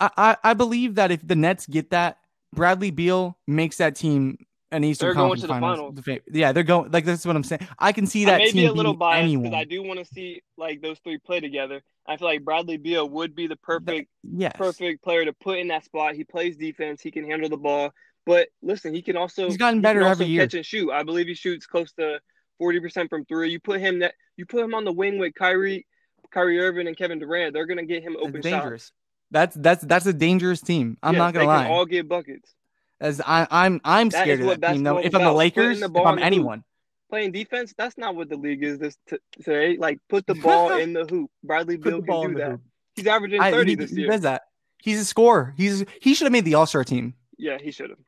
[0.00, 2.18] I, I I believe that if the Nets get that,
[2.54, 4.38] Bradley Beal makes that team
[4.70, 6.04] an Eastern They're going Conference to the Finals.
[6.04, 6.20] finals.
[6.30, 6.90] Yeah, they're going.
[6.90, 7.66] Like that's what I'm saying.
[7.78, 10.04] I can see that I may team a little biased because I do want to
[10.04, 11.82] see like those three play together.
[12.06, 14.52] I feel like Bradley Beal would be the perfect yes.
[14.56, 16.14] perfect player to put in that spot.
[16.14, 17.00] He plays defense.
[17.02, 17.92] He can handle the ball.
[18.26, 20.42] But listen, he can also He's gotten better can every year.
[20.42, 20.90] Catch and shoot.
[20.90, 22.20] I believe he shoots close to
[22.58, 23.50] forty percent from three.
[23.50, 25.86] You put him that you put him on the wing with Kyrie,
[26.30, 27.54] Kyrie Irving and Kevin Durant.
[27.54, 28.82] They're gonna get him open dangerous.
[28.82, 28.92] shots.
[29.30, 30.96] That's that's that's a dangerous team.
[31.02, 31.62] I'm Yes, not gonna they lie.
[31.64, 32.54] Can all get buckets.
[33.00, 34.98] As I, I'm I'm scared of that team though.
[34.98, 36.24] If I'm the Lakers, the if I'm hoop.
[36.26, 36.64] anyone,
[37.10, 39.76] Playing defense, that's not what the league is this t- today.
[39.78, 41.30] Like put the ball in the hoop.
[41.44, 42.50] Bradley Beal can do that.
[42.52, 42.60] hoop.
[42.96, 44.42] He's averaging I, thirty he, this he does that.
[44.82, 45.54] He's a scorer.
[45.56, 47.14] He's he should have made the All Star team.
[47.38, 47.98] Yeah, he should have.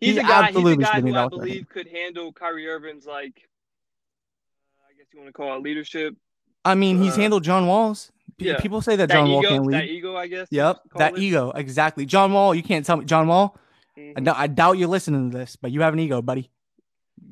[0.00, 0.52] He He's a guy.
[0.52, 3.48] He's a guy who I believe could handle Kyrie Irving's like,
[4.78, 6.14] uh, I guess you want to call it leadership.
[6.64, 8.12] I mean, he's Uh, handled John Walls.
[8.38, 8.58] P- yeah.
[8.60, 9.74] People say that That John Wall can't lead.
[9.74, 10.48] that ego, I guess.
[10.50, 11.22] Yep, that it.
[11.22, 12.06] ego exactly.
[12.06, 13.56] John Wall, you can't tell me John Wall.
[13.98, 14.12] Mhm.
[14.16, 16.50] I, doubt- I doubt you're listening to this, but you have an ego, buddy.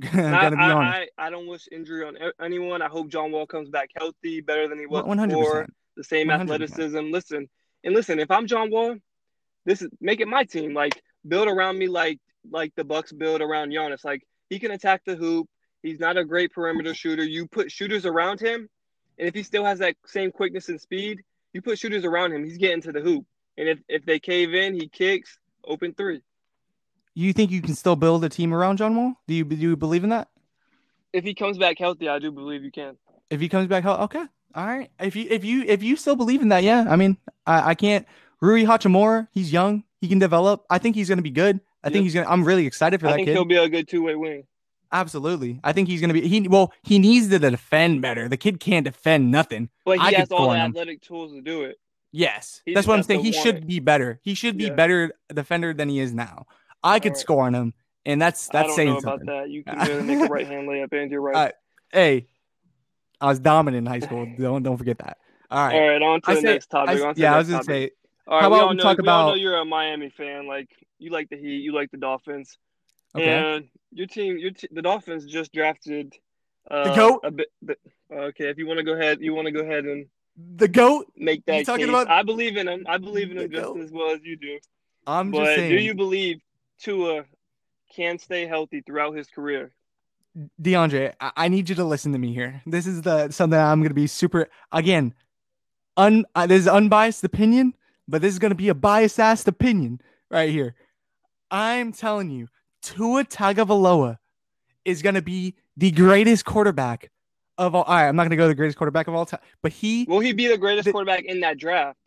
[0.12, 1.09] I, I.
[1.18, 2.81] I, don't wish injury on anyone.
[2.83, 5.66] I hope John Wall comes back healthy, better than he was One hundred before.
[5.96, 6.40] The same 100%.
[6.40, 6.98] athleticism.
[7.11, 7.48] Listen,
[7.85, 8.18] and listen.
[8.18, 8.96] If I'm John Wall,
[9.64, 10.74] this is make it my team.
[10.74, 12.18] Like build around me, like
[12.50, 14.05] like the Bucks build around Giannis.
[14.05, 15.48] Like he can attack the hoop.
[15.83, 17.22] He's not a great perimeter shooter.
[17.22, 18.68] You put shooters around him,
[19.18, 21.20] and if he still has that same quickness and speed,
[21.53, 22.42] you put shooters around him.
[22.42, 23.27] He's getting to the hoop,
[23.59, 26.22] and if if they cave in, he kicks open three.
[27.14, 29.14] You think you can still build a team around John Wall?
[29.29, 30.29] Do you do you believe in that?
[31.12, 32.96] If he comes back healthy, I do believe you can.
[33.31, 34.24] If he comes back, hel- okay,
[34.55, 34.90] all right.
[35.00, 36.85] If you if you if you still believe in that, yeah.
[36.88, 38.07] I mean, I, I can't.
[38.40, 39.85] Rui Hachimura, he's young.
[40.00, 40.64] He can develop.
[40.68, 41.61] I think he's gonna be good.
[41.85, 42.29] I think he's gonna.
[42.29, 43.33] I'm really excited for I that I think kid.
[43.35, 44.44] he'll be a good two way wing.
[44.90, 45.61] Absolutely.
[45.64, 46.27] I think he's gonna be.
[46.27, 48.29] He well, he needs to defend better.
[48.29, 49.70] The kid can't defend nothing.
[49.85, 51.79] But he could has all the athletic tools to do it.
[52.16, 53.24] Yes, He that's what I'm saying.
[53.24, 53.66] He should it.
[53.66, 54.20] be better.
[54.22, 54.74] He should be Yeah.
[54.74, 56.46] better defender than he is now.
[56.85, 57.18] I could Alright.
[57.20, 57.75] score on him,
[58.07, 59.27] and that's I that's don't saying know about something.
[59.27, 59.51] that.
[59.51, 61.35] You can really make a right hand layup and you're right.
[61.35, 61.51] Uh,
[61.92, 62.27] Hey,
[63.20, 64.27] I was dominant in high school.
[64.38, 65.16] Don't don't forget that.
[65.51, 65.88] All all right.
[65.88, 67.01] right, on to I the say, next topic.
[67.01, 67.92] I, to yeah, I was gonna topic.
[67.92, 68.11] say.
[68.27, 70.11] All right, how we about all we know, talk we all know you're a Miami
[70.11, 70.47] fan.
[70.47, 70.68] Like
[70.99, 72.59] you like the Heat, you like the Dolphins,
[73.14, 73.25] Okay.
[73.29, 76.14] and your team, your t- the Dolphins just drafted
[76.70, 77.20] uh, The GOAT?
[77.25, 77.79] A bit, but,
[78.12, 80.07] okay, if you want to go ahead, you want to go ahead and
[80.57, 81.12] The goat.
[81.16, 81.90] make that talking case.
[81.94, 82.85] about I believe in him.
[82.88, 83.81] I believe in the him just GOAT?
[83.81, 84.59] as well as you do.
[85.07, 85.70] I'm just saying.
[85.70, 86.40] do you believe
[86.81, 87.25] Tua
[87.95, 89.73] can stay healthy throughout his career?
[90.61, 92.61] DeAndre, I, I need you to listen to me here.
[92.67, 95.15] This is the something I'm gonna be super again.
[95.97, 97.75] Un uh, this is unbiased opinion,
[98.09, 100.75] but this is gonna be a biased ass opinion right here.
[101.51, 102.49] I'm telling you,
[102.83, 104.19] Tua Tagovailoa
[104.85, 107.13] is gonna be the greatest quarterback
[107.59, 107.85] of all.
[107.85, 110.05] All right, I'm not gonna go the greatest quarterback of all time, but he.
[110.09, 111.99] Will he be the greatest The- quarterback in that draft?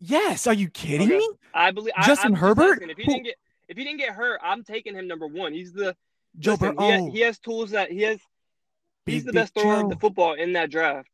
[0.00, 1.18] Yes, are you kidding Okay.
[1.18, 1.28] me?
[1.52, 2.74] I believe Justin just Herbert?
[2.74, 3.34] asking, If he Who- didn't get
[3.68, 5.52] if he didn't get hurt, I'm taking him number one.
[5.52, 5.96] He's the
[6.38, 6.86] Joe listen, Burrow.
[6.86, 8.18] he, Oh, he has tools that he has.
[9.06, 11.08] He's Big the best thrower of the football in that draft.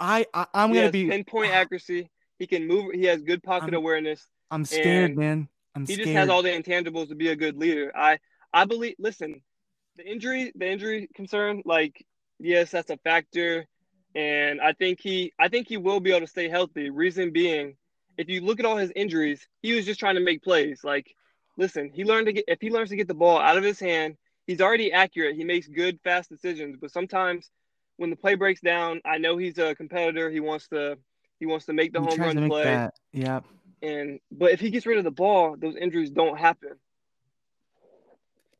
[0.00, 1.08] I, I I'm he gonna has be.
[1.08, 2.10] pinpoint accuracy.
[2.38, 2.92] He can move.
[2.92, 4.26] He has good pocket I'm awareness.
[4.50, 5.48] I'm scared, man.
[5.74, 6.06] I'm He scared.
[6.08, 7.92] just has all the intangibles to be a good leader.
[7.96, 8.18] I
[8.52, 8.94] I believe.
[8.98, 9.40] Listen,
[9.96, 12.04] the injury the injury concern, like
[12.38, 13.66] yes, that's a factor,
[14.14, 16.90] and I think he I think he will be able to stay healthy.
[16.90, 17.76] Reason being,
[18.18, 20.82] if you look at all his injuries, he was just trying to make plays.
[20.84, 21.14] Like,
[21.56, 23.78] listen, he learned to get if he learns to get the ball out of his
[23.80, 25.36] hand, he's already accurate.
[25.36, 26.76] He makes good, fast decisions.
[26.80, 27.50] But sometimes
[27.98, 30.30] when the play breaks down, I know he's a competitor.
[30.30, 30.98] He wants to
[31.38, 32.64] he wants to make the He home run play.
[32.64, 32.94] that.
[33.12, 33.40] Yeah.
[33.82, 36.72] And but if he gets rid of the ball, those injuries don't happen.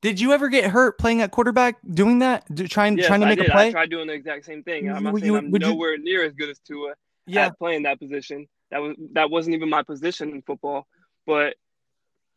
[0.02, 2.44] Did you ever get hurt playing at quarterback doing that?
[2.54, 3.48] Do, trying Yes, trying to I make did.
[3.48, 3.68] a play?
[3.68, 4.88] I tried doing the exact same thing.
[4.90, 6.94] I'm not Would saying you- I'm would you- nowhere near as good as Tua
[7.26, 7.46] yeah.
[7.46, 8.46] at playing that position.
[8.70, 10.86] That was that wasn't even my position in football.
[11.26, 11.54] But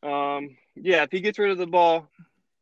[0.04, 2.08] um, yeah, if he gets rid of the ball,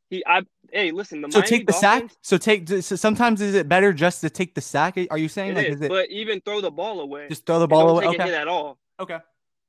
[0.10, 2.04] he I hey listen, the So Miami take the sack.
[2.22, 2.68] So take.
[2.68, 4.98] So sometimes is it better just to take the sack?
[5.12, 7.28] Are you saying It like is, is it but even throw the ball away.
[7.30, 8.06] just throw the ball away?
[8.06, 8.32] take a Okay.
[8.32, 8.78] hit at all.
[9.00, 9.20] Okay.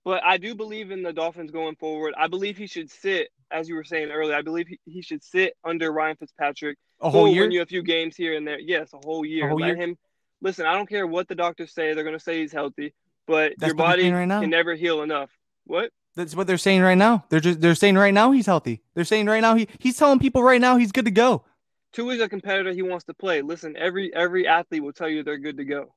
[0.05, 2.15] But I do believe in the Dolphins going forward.
[2.17, 4.35] I believe he should sit, as you were saying earlier.
[4.35, 6.79] I believe he, he should sit under Ryan Fitzpatrick.
[7.01, 7.43] A whole year.
[7.43, 8.59] win you a few games here and there.
[8.59, 9.49] Yes, a whole year.
[9.49, 9.77] whole Let year?
[9.77, 9.99] him
[10.41, 10.65] listen.
[10.65, 11.93] I don't care what the doctors say.
[11.93, 12.95] They're going to say he's healthy,
[13.29, 14.41] but That's your body right now.
[14.41, 15.31] can never heal enough.
[15.67, 15.93] What?
[16.17, 17.25] That's what they're saying right now.
[17.29, 18.83] They're just they're saying right now he's healthy.
[18.95, 21.45] They're saying right now he he's telling people right now he's good to go.
[21.93, 23.43] Tua is a competitor he wants to play.
[23.43, 25.95] Listen, every every athlete will tell you they're good to go.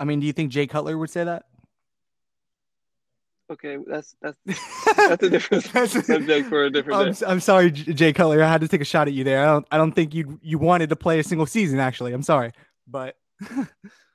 [0.00, 1.44] I mean, do you think Jay Cutler would say that?
[3.50, 4.38] Okay, that's that's
[4.96, 7.26] that's a different That's- subject for a different I'm, day.
[7.26, 8.42] I'm sorry, Jay Cutler.
[8.42, 9.42] I had to take a shot at you there.
[9.42, 11.78] I don't I don't think you you wanted to play a single season.
[11.78, 12.52] Actually, I'm sorry,
[12.88, 13.16] but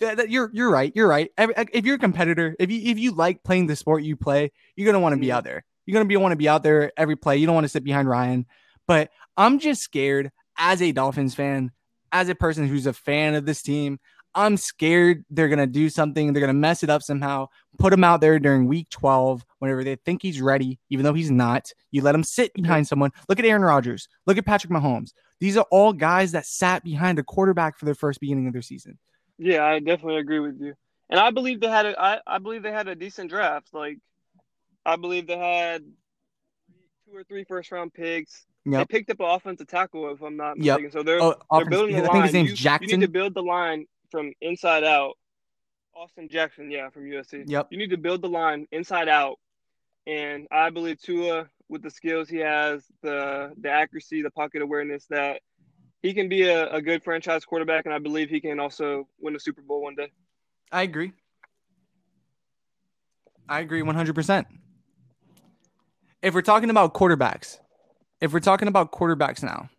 [0.00, 0.92] that, that- you're you're right.
[0.94, 1.30] You're right.
[1.38, 4.86] If you're a competitor, if you if you like playing the sport you play, you're
[4.86, 5.32] gonna want to be Mhm.
[5.34, 5.64] out there.
[5.86, 7.36] You're gonna be want to be out there every play.
[7.38, 8.46] You don't want to sit behind Ryan.
[8.86, 11.70] But I'm just scared as a Dolphins fan,
[12.12, 13.98] as a person who's a fan of this team.
[14.34, 16.32] I'm scared they're gonna do something.
[16.32, 17.48] They're gonna mess it up somehow.
[17.78, 21.30] Put him out there during Week 12 whenever they think he's ready, even though he's
[21.30, 21.72] not.
[21.90, 23.10] You let him sit behind someone.
[23.28, 24.06] Look at Aaron Rodgers.
[24.26, 25.12] Look at Patrick Mahomes.
[25.40, 28.62] These are all guys that sat behind a quarterback for their first beginning of their
[28.62, 28.98] season.
[29.38, 30.74] Yeah, I definitely agree with you.
[31.10, 33.68] And I believe they had a I, I believe they had a decent draft.
[33.72, 33.98] Like
[34.84, 35.82] I believe they had
[37.06, 38.46] two or three first round picks.
[38.66, 38.88] They Yep.
[38.90, 40.80] picked up an offensive tackle if I'm not Yep.
[40.80, 40.90] mistaken.
[40.90, 42.12] So they're Oh, they're building the I line.
[42.12, 42.88] think his name's you, Jackson.
[42.90, 45.14] You need to build the line from inside out.
[45.94, 47.44] Austin Jackson, yeah, from USC.
[47.46, 47.68] Yep.
[47.70, 49.38] You need to build the line inside out.
[50.06, 55.06] And I believe Tua, with the skills he has, the the accuracy, the pocket awareness,
[55.06, 55.40] that
[56.02, 59.34] he can be a, a good franchise quarterback, and I believe he can also win
[59.34, 60.12] a Super Bowl one day.
[60.70, 61.12] I agree.
[63.48, 64.46] I agree 100%.
[66.22, 67.58] If we're talking about quarterbacks,
[68.20, 69.70] if we're talking about quarterbacks now,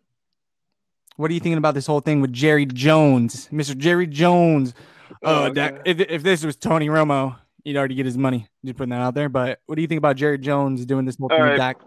[1.16, 3.76] what are you thinking about this whole thing with Jerry Jones, Mr.
[3.76, 4.74] Jerry Jones?
[5.22, 5.54] Oh, Oh, okay.
[5.54, 8.48] Dak, if, if this was Tony Romo, he'd already get his money.
[8.64, 9.28] Just putting that out there.
[9.28, 11.76] But what do you think about Jerry Jones doing this whole thing All with right.
[11.78, 11.80] Dak?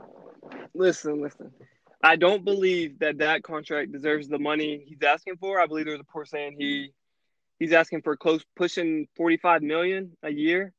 [0.76, 1.52] Listen, listen.
[2.06, 5.62] I don't believe that that contract deserves the money he's asking for.
[5.62, 6.92] I believe there's a report saying he
[7.60, 10.74] he's asking for close pushing 45 million a year.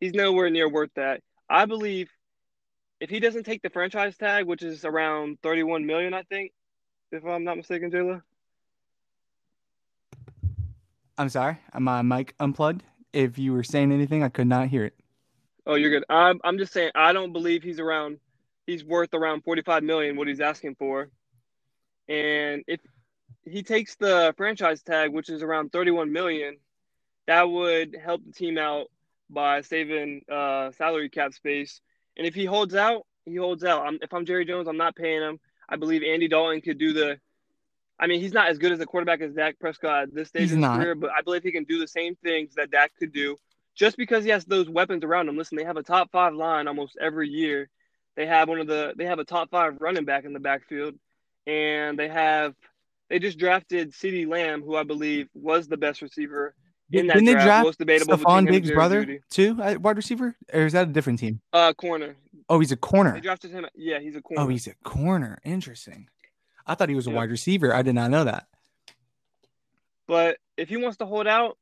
[0.00, 1.20] He's nowhere near worth that.
[1.48, 2.10] I believe
[3.00, 6.52] if he doesn't take the franchise tag, which is around 31 million, I think,
[7.12, 8.22] if I'm not mistaken, Jayla.
[11.18, 11.58] I'm sorry.
[11.74, 12.82] Am my mic unplugged.
[13.12, 14.94] If you were saying anything, I could not hear it.
[15.66, 16.04] Oh, you're good.
[16.08, 18.18] I'm I'm just saying I don't believe he's around
[18.66, 21.08] he's worth around 45 million what he's asking for.
[22.08, 22.80] And if
[23.44, 26.58] he takes the franchise tag which is around 31 million,
[27.26, 28.86] that would help the team out
[29.28, 31.80] by saving uh salary cap space.
[32.16, 33.86] And if he holds out, he holds out.
[33.86, 35.40] I'm, if I'm Jerry Jones, I'm not paying him.
[35.68, 37.18] I believe Andy Dalton could do the
[37.98, 40.50] I mean, he's not as good as a quarterback as Dak Prescott at this stage
[40.50, 42.92] He's of his career, but I believe he can do the same things that Dak
[42.98, 43.38] could do
[43.74, 45.36] just because he has those weapons around him.
[45.36, 47.68] Listen, they have a top five line almost every year.
[48.16, 50.94] They have one of the they have a top five running back in the backfield,
[51.46, 52.54] and they have
[53.08, 56.54] they just drafted CeeDee Lamb, who I believe was the best receiver
[56.90, 57.46] in that Didn't they draft.
[57.46, 61.18] draft Most debatable Stefon Diggs' brother too, at wide receiver, or is that a different
[61.18, 61.40] team?
[61.52, 62.16] Uh, corner.
[62.48, 63.12] Oh, he's a corner.
[63.12, 63.66] They drafted him.
[63.74, 64.42] Yeah, he's a corner.
[64.42, 65.38] Oh, he's a corner.
[65.44, 66.08] Interesting.
[66.66, 67.74] I thought he was a wide receiver.
[67.74, 68.46] I did not know that.
[70.08, 71.58] But if he wants to hold out,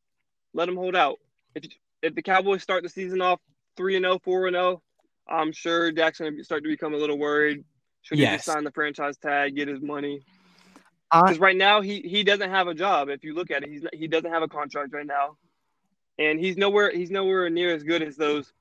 [0.52, 1.18] let him hold out.
[1.54, 1.64] If
[2.02, 3.40] if the Cowboys start the season off
[3.76, 4.82] three and 0, 4 and zero,
[5.28, 7.64] I'm sure Dak's gonna start to become a little worried.
[8.02, 10.20] Should he just sign the franchise tag, get his money?
[11.10, 13.08] Because right now he he doesn't have a job.
[13.08, 15.37] If you look at it, he's not, he doesn't have a contract right now,
[16.18, 18.52] and he's nowhere he's nowhere near as good as those.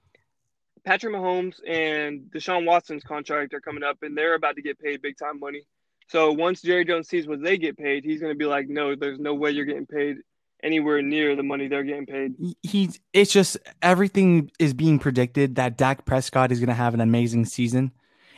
[0.86, 5.02] Patrick Mahomes and Deshaun Watson's contract are coming up, and they're about to get paid
[5.02, 5.64] big time money.
[6.08, 8.96] So once Jerry Jones sees what they get paid, he's going to be like, "No,
[8.96, 10.18] there's no way you're getting paid
[10.64, 15.78] anywhere near the money they're getting paid." he's it's just everything is being predicted that
[15.78, 17.92] Dak Prescott is going to have an amazing season.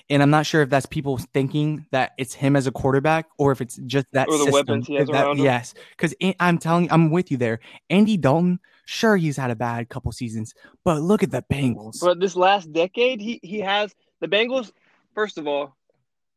[0.07, 3.51] And I'm not sure if that's people thinking that it's him as a quarterback or
[3.51, 4.53] if it's just that Or the system.
[4.53, 5.45] weapons he has that- around him.
[5.45, 7.59] Yes, because I'm telling you, I'm with you there.
[7.89, 12.01] Andy Dalton, sure, he's had a bad couple seasons, but look at the Bengals.
[12.01, 14.71] But this last decade, he he has the Bengals.
[15.15, 15.75] First of all,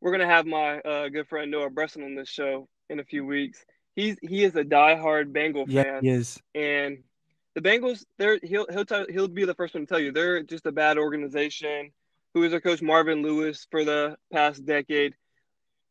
[0.00, 3.26] we're gonna have my uh, good friend Noah Bresson on this show in a few
[3.26, 3.66] weeks.
[3.98, 6.40] He's he is a diehard Bengal yeah, fan, he is.
[6.54, 6.98] and
[7.56, 10.40] the Bengals, they're he'll he'll tell, he'll be the first one to tell you they're
[10.44, 11.90] just a bad organization.
[12.32, 15.14] Who is their coach Marvin Lewis for the past decade,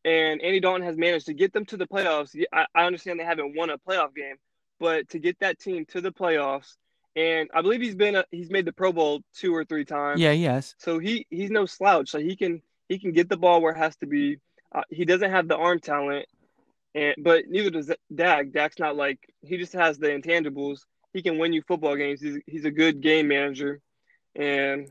[0.06, 2.34] and Andy Dalton has managed to get them to the playoffs.
[2.54, 4.36] I, I understand they haven't won a playoff game,
[4.80, 6.78] but to get that team to the playoffs,
[7.17, 10.22] and I believe he's been a, he's made the Pro Bowl two or three times.
[10.22, 10.76] Yeah, yes.
[10.78, 12.10] So he he's no slouch.
[12.10, 14.38] So he can he can get the ball where it has to be.
[14.72, 16.26] Uh, he doesn't have the arm talent,
[16.97, 18.51] and but neither does Dak.
[18.51, 20.79] Dak's not like he just has the intangibles.
[21.13, 22.21] He can win you football games.
[22.21, 23.81] He's he's a good game manager,
[24.36, 24.89] and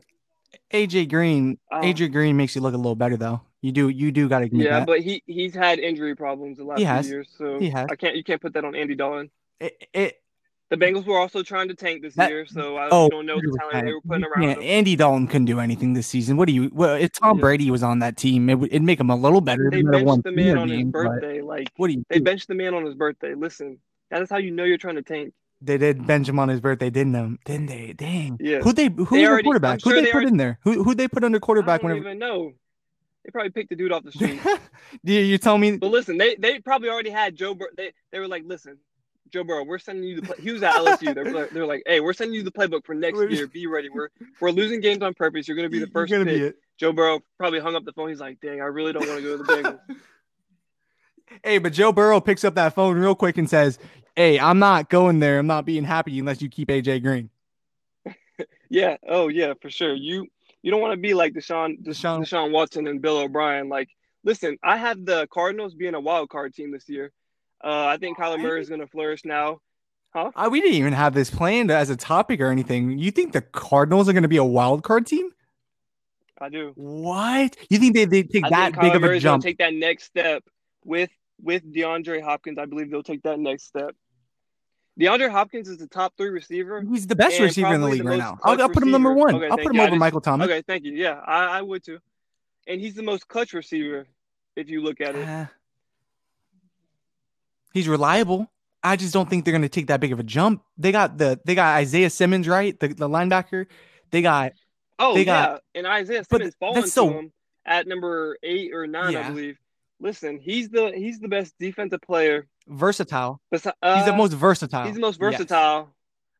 [0.73, 1.57] AJ Green.
[1.71, 3.41] uh, AJ Green makes you look a little better though.
[3.61, 4.87] You do you do got to yeah, that.
[4.87, 7.09] but he he's had injury problems the last He few has.
[7.09, 7.29] years.
[7.37, 7.87] So He has.
[7.91, 9.29] I can't you can't put that on Andy Dalton.
[9.59, 10.21] It, it,
[10.69, 13.37] The Bengals were also trying to tank this That- year, so I oh, don't know
[13.39, 14.63] the talent they were putting around can't- him.
[14.67, 16.35] Andy Dalton couldn't do anything this season.
[16.35, 16.69] What do you?
[16.73, 17.41] Well, if Tom Yeah.
[17.41, 19.69] Brady was on that team, it would it'd make him a little better.
[19.71, 21.41] They benched the man on his birthday.
[21.41, 22.03] Like What do you?
[22.09, 22.23] they do?
[22.25, 23.33] benched the man on his birthday.
[23.33, 23.79] Listen,
[24.11, 25.33] that is how you know you're trying to tank.
[25.61, 27.51] They did bench him on his birthday, didn't they?
[27.53, 27.93] Didn't they?
[27.93, 28.37] Dang.
[28.39, 28.59] Yeah.
[28.59, 28.89] Who they?
[28.89, 29.73] Who was They their already- quarterback?
[29.75, 30.59] I'm Who sure they they put already- in there?
[30.63, 31.79] Who who they put under quarterback?
[31.79, 32.51] I don't Whenever even know.
[33.23, 34.39] They probably picked the dude off the street.
[35.03, 35.77] you, you tell me.
[35.77, 37.55] but listen, they they probably already had Joe.
[37.55, 38.77] Bur- they they were like, listen,
[39.31, 40.27] Joe Burrow, we're sending you the.
[40.27, 41.13] Play- he was at LSU.
[41.13, 43.47] They're like, they're like, hey, we're sending you the playbook for next year.
[43.47, 43.89] Be ready.
[43.89, 44.09] We're
[44.39, 45.47] we're losing games on purpose.
[45.47, 46.35] You're gonna be the you're first gonna pick.
[46.35, 46.55] be it.
[46.77, 48.09] Joe Burrow probably hung up the phone.
[48.09, 49.79] He's like, dang, I really don't want to go to the Bengals.
[51.43, 53.79] Hey, but Joe Burrow picks up that phone real quick and says,
[54.15, 55.39] "Hey, I'm not going there.
[55.39, 57.29] I'm not being happy unless you keep AJ Green."
[58.69, 58.95] yeah.
[59.07, 59.93] Oh yeah, for sure.
[59.93, 60.27] You
[60.61, 63.67] you don't want to be like Deshaun Deshaun- Deshaun Deshaun Watson and Bill O'Brien.
[63.69, 63.89] Like,
[64.23, 67.11] listen, I have the Cardinals being a wild card team this year.
[67.63, 69.59] Uh, I think Kyler Murray is going to flourish now.
[70.13, 70.31] Huh?
[70.35, 72.97] Uh, we didn't even have this planned as a topic or anything.
[72.97, 75.31] You think the Cardinals are going to be a wild card team?
[76.39, 76.71] I do.
[76.75, 77.55] What?
[77.69, 79.43] You think they they take I that big Kyler of a Murray's jump?
[79.43, 80.43] take that next step
[80.85, 81.09] with
[81.41, 82.57] with DeAndre Hopkins.
[82.57, 83.95] I believe they'll take that next step.
[84.99, 86.81] DeAndre Hopkins is the top three receiver.
[86.81, 88.39] He's the best receiver in the league the right now.
[88.43, 89.35] I'll, I'll put him number one.
[89.35, 89.81] Okay, I'll put him you.
[89.81, 90.45] Over just- Michael Thomas.
[90.45, 90.93] Okay, thank you.
[90.93, 91.99] Yeah, I, I would too.
[92.67, 94.07] And he's the most clutch receiver
[94.55, 95.27] if you look at it.
[95.27, 95.45] Uh,
[97.77, 98.51] he's reliable.
[98.83, 100.63] I just don't think they're going to take that big of a jump.
[100.77, 103.65] They got the they got Isaiah Simmons right, the, the linebacker.
[104.11, 104.53] They got
[104.99, 107.31] Oh They yeah, got- and Isaiah Simmons falling to so- him
[107.65, 109.27] at number eight or nine, Yeah.
[109.27, 109.57] I believe.
[109.99, 112.47] Listen, he's the he's the best defensive player.
[112.67, 113.41] versatile.
[113.53, 114.85] Besi- He's the uh, most versatile.
[114.85, 115.31] He's the most Yes.
[115.31, 115.93] versatile.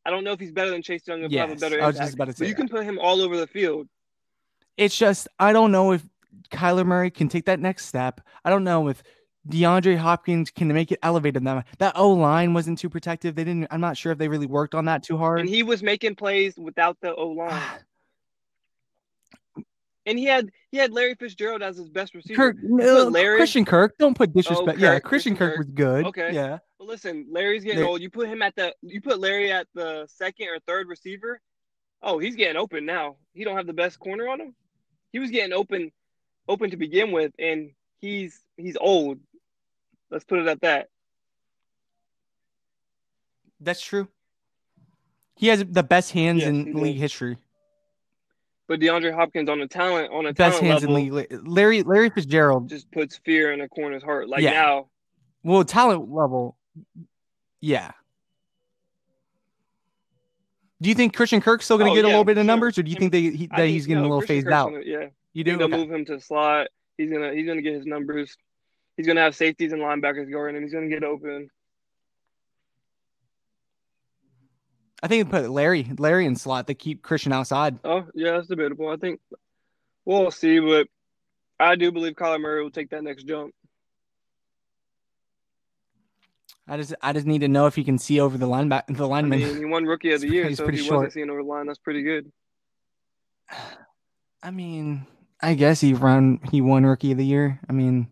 [0.05, 1.23] I don't know if he's better than Chase Young.
[1.23, 2.07] If have a better I was impact.
[2.07, 2.37] just about to say.
[2.43, 2.57] but you that.
[2.61, 3.87] can put him all over the field.
[4.77, 6.03] It's just I don't know if
[6.51, 8.21] Kyler Murray can take that next step.
[8.45, 9.01] I don't know if
[9.49, 11.43] DeAndre Hopkins can make it elevated.
[11.43, 13.35] That that O line wasn't too protective.
[13.35, 13.67] They didn't.
[13.71, 15.39] I'm not sure if they really worked on that too hard.
[15.39, 17.61] And he was making plays without the O line.
[20.05, 22.53] And he had he had Larry Fitzgerald as his best receiver.
[22.53, 23.97] Kirk, no, Larry- Christian Kirk.
[23.97, 24.79] Don't put disrespect.
[24.79, 25.57] yeah, Kirk, Christian Christian Kirk Kirk.
[25.57, 26.05] was good.
[26.05, 26.33] Okay.
[26.33, 26.59] Yeah.
[26.79, 27.99] But listen, Larry's getting old.
[27.99, 31.41] You put him at the you put Larry at the second or third receiver.
[32.01, 33.17] Oh, he's getting open now.
[33.33, 34.55] He don't have the best corner on him.
[35.11, 35.91] He was getting open
[36.47, 39.19] open to begin with, and he's he's old.
[40.09, 40.89] Let's put it at that.
[43.59, 44.07] That's true.
[45.35, 47.37] He has the best hands Yes, in league history.
[48.67, 51.47] But DeAndre Hopkins on a talent on a Best talent hands level in league.
[51.47, 52.67] Larry Larry Fitzgerald.
[52.69, 54.27] just puts fear in a corner's heart.
[54.29, 54.51] Like Yeah.
[54.51, 54.89] now,
[55.43, 56.57] Well, talent level.
[57.61, 57.91] Yeah.
[60.81, 62.45] Do you think Christian Kirk's still going to Oh, get a little bit of sure.
[62.45, 64.35] numbers, or do you think they he, that think- he's getting no, a little Christian
[64.37, 64.71] phased Kirk's out?
[64.71, 65.57] gonna- yeah, You do.
[65.57, 65.77] gonna Okay.
[65.77, 66.67] move him to slot.
[66.97, 68.37] He's gonna he's gonna get his numbers.
[68.97, 70.63] He's gonna have safeties and linebackers guarding him.
[70.63, 71.49] He's gonna get open.
[75.03, 76.65] I think they put Larry Larry in slot.
[76.67, 77.77] They keep Christian outside.
[77.83, 78.89] Oh yeah, that's debatable.
[78.89, 79.19] I think
[80.05, 80.87] we'll see, but
[81.59, 83.53] I do believe Kyler Murray will take that next jump.
[86.67, 88.87] I just I just need to know if he can see over the line back
[88.87, 89.39] the I lineman.
[89.39, 90.97] mean, he won Rookie of the He's Year, pretty- so if pretty he short.
[90.97, 92.31] wasn't seeing over the line, that's pretty good.
[94.43, 95.05] I mean,
[95.41, 97.59] I guess he run he won rookie of the year.
[97.69, 98.07] I mean,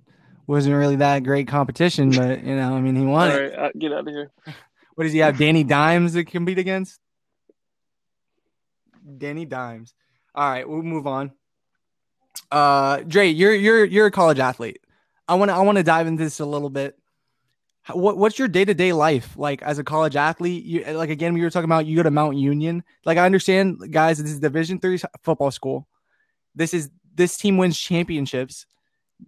[0.47, 3.57] wasn't really that great competition, but you know, I mean, he All won it.
[3.57, 4.31] uh, get out of here.
[4.95, 5.37] What does he have?
[5.37, 6.99] Danny Dimes to compete against?
[9.17, 9.93] Danny Dimes.
[10.33, 11.31] All right, we'll move on.
[12.51, 14.79] Uh, Dre, you're you're you're a college athlete.
[15.27, 16.97] I want to I want to dive into this a little bit.
[17.93, 20.63] What what's your day to day life like as a college athlete?
[20.65, 22.83] You like again we were talking about you go to Mount Union.
[23.05, 25.87] Like I understand, guys, this is Division three football school.
[26.55, 28.65] This is this team wins championships.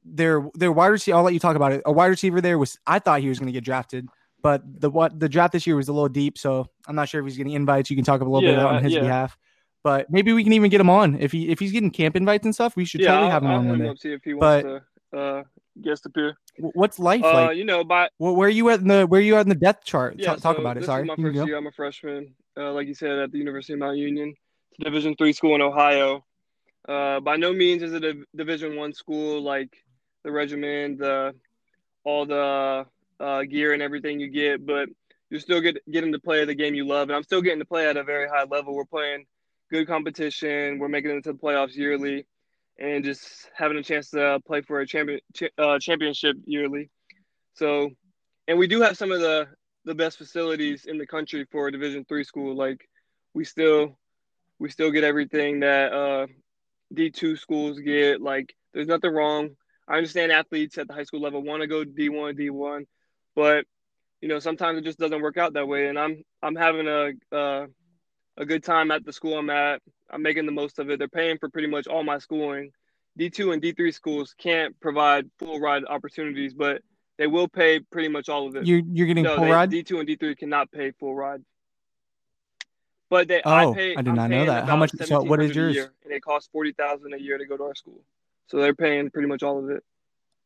[0.03, 1.17] Their their wide receiver.
[1.17, 1.81] I'll let you talk about it.
[1.85, 4.07] A wide receiver there was I thought he was going to get drafted
[4.41, 7.19] but the what the draft this year was a little deep, so I'm not sure
[7.21, 7.89] if he's getting invites.
[7.89, 9.01] You can talk a little bit on his yeah.
[9.01, 9.37] behalf,
[9.83, 12.45] but maybe we can even get him on if he if he's getting camp invites
[12.45, 12.75] and stuff.
[12.75, 13.95] We should yeah, totally I'll, have him I'll on one day.
[13.97, 15.43] see if he But- wants to uh,
[15.81, 16.37] guest appear.
[16.59, 17.57] What's life Uh, like?
[17.57, 19.49] you know, by Where, where are you at in the where are you at in
[19.49, 20.15] the depth chart?
[20.17, 20.85] yeah, talk so about it.
[20.85, 21.03] Sorry.
[21.03, 21.57] my first year.
[21.57, 24.33] I'm a freshman, uh, like you said, at the University of Mount Union,
[24.71, 26.23] it's a Division three school in Ohio.
[26.87, 29.75] Uh, by no means is it a Division one school like
[30.23, 31.33] the regimen, the
[32.03, 32.85] all the
[33.19, 34.87] uh, gear and everything you get, but
[35.29, 37.09] you're still get, getting to play the game you love.
[37.09, 38.73] And I'm still getting to play at a very high level.
[38.73, 39.25] We're playing
[39.69, 40.79] good competition.
[40.79, 42.25] We're making it into the playoffs yearly,
[42.79, 46.89] and just having a chance to play for a champion ch- uh, championship yearly.
[47.55, 47.89] So,
[48.47, 49.47] and we do have some of the
[49.83, 52.55] the best facilities in the country for a Division three school.
[52.55, 52.87] Like
[53.33, 53.97] we still
[54.59, 56.27] we still get everything that uh,
[56.93, 58.21] D two schools get.
[58.21, 59.49] Like there's nothing wrong.
[59.87, 62.85] I understand athletes at the high school level want to go D one D one,
[63.35, 63.65] but
[64.21, 65.87] you know sometimes it just doesn't work out that way.
[65.87, 67.67] And I'm I'm having a uh,
[68.37, 69.81] a good time at the school I'm at.
[70.09, 70.99] I'm making the most of it.
[70.99, 72.71] They're paying for pretty much all my schooling.
[73.19, 76.81] D2 and D3 schools can't provide full ride opportunities, but
[77.17, 78.65] they will pay pretty much all of it.
[78.65, 79.71] You're you're getting no, full they, ride.
[79.71, 81.41] D2 and D3 cannot pay full ride.
[83.09, 83.95] But they, I Oh, pay.
[83.95, 84.65] I did not know that.
[84.65, 85.75] How much- so what is yours?
[85.75, 88.01] year, and it costs forty thousand a year to go to our school.
[88.47, 89.83] So they're paying pretty much all of it.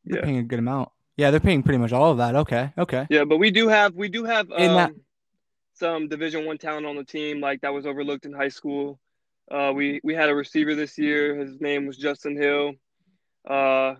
[0.06, 0.26] They're yeah.
[0.26, 0.90] paying a good amount.
[1.18, 2.36] Yeah, they're paying pretty much all of that.
[2.36, 2.72] Okay.
[2.78, 3.08] Okay.
[3.10, 5.02] Yeah, but we do have we do have In that- um,
[5.74, 9.00] some Division One talent on the team, like that was overlooked in high school.
[9.50, 11.36] Uh, we we had a receiver this year.
[11.36, 12.74] His name was Justin Hill.
[13.48, 13.96] Uh,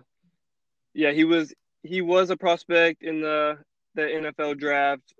[0.94, 1.52] yeah, he was
[1.82, 3.58] he was a prospect in the
[3.94, 5.14] the NFL draft.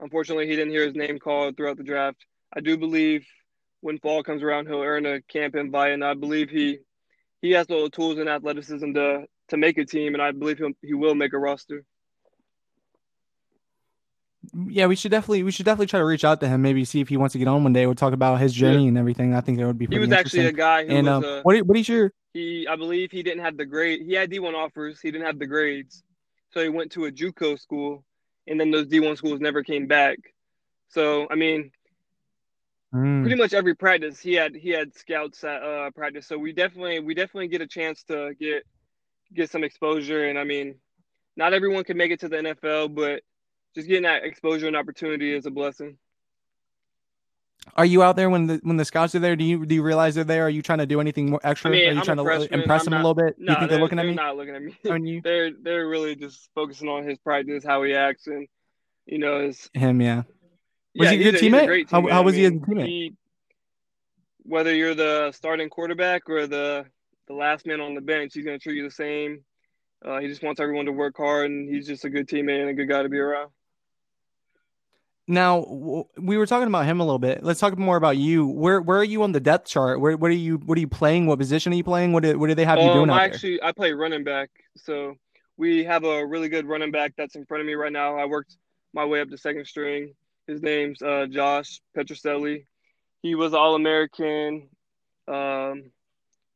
[0.00, 2.24] Unfortunately, he didn't hear his name called throughout the draft.
[2.54, 3.26] I do believe
[3.80, 6.78] when fall comes around, he'll earn a camp invite, and I believe he
[7.42, 10.58] he has all the tools and athleticism to to make a team, and I believe
[10.58, 11.84] he he will make a roster.
[14.68, 16.62] Yeah, we should definitely we should definitely try to reach out to him.
[16.62, 17.86] Maybe see if he wants to get on one day.
[17.86, 19.34] We'll talk about his journey and everything.
[19.34, 21.42] I think that would be He was actually a guy who and was um, a,
[21.42, 24.02] what what is your he I believe he didn't have the grade.
[24.04, 25.00] He had D1 offers.
[25.00, 26.02] He didn't have the grades,
[26.52, 28.04] so he went to a JUCO school,
[28.46, 30.18] and then those D1 schools never came back.
[30.88, 31.70] So I mean,
[32.92, 33.22] Hmm.
[33.22, 36.26] pretty much every practice he had he had scouts at uh, practice.
[36.26, 38.64] So we definitely we definitely get a chance to get
[39.32, 40.26] get some exposure.
[40.26, 40.76] And I mean,
[41.36, 43.22] not everyone can make it to the NFL, but
[43.74, 45.98] just getting that exposure and opportunity is a blessing.
[47.76, 49.36] Are you out there when the when the scouts are there?
[49.36, 50.46] Do you do you realize they're there?
[50.46, 51.70] Are you trying to do anything more extra?
[51.70, 53.36] I mean, are you I'm trying to freshman, impress I'm them a little bit?
[53.38, 54.14] No, you think they're, looking at me?
[54.14, 54.76] not looking at me.
[54.82, 55.20] You?
[55.24, 58.48] they're they're really just focusing on his practice, how he acts, and
[59.06, 60.22] you know his Him, yeah.
[60.96, 61.90] Was he a good he's teammate?
[61.90, 62.10] How- teammate.
[62.10, 62.86] how I was he as a mean, teammate?
[62.86, 63.16] he-
[64.42, 66.86] whether you're the starting quarterback or the
[67.28, 69.44] the last man on the bench, he's going to treat you the same.
[70.04, 72.70] Uh, he just wants everyone to work hard, and he's just a good teammate and
[72.70, 73.50] a good guy to be around.
[75.28, 75.64] Now
[76.16, 77.44] we were talking about him a little bit.
[77.44, 78.48] Let's talk more about you.
[78.48, 80.00] Where where are you on the depth chart?
[80.00, 81.26] Where what are you what are you playing?
[81.26, 82.12] What position are you playing?
[82.12, 83.34] What do, what do they have you um, doing out I there?
[83.34, 85.14] actually I play running back, so
[85.56, 88.16] we have a really good running back that's in front of me right now.
[88.16, 88.56] I worked
[88.92, 90.14] my way up to second string.
[90.50, 92.66] His name's uh, Josh Petroselli.
[93.22, 94.68] He was All American.
[95.28, 95.92] Um,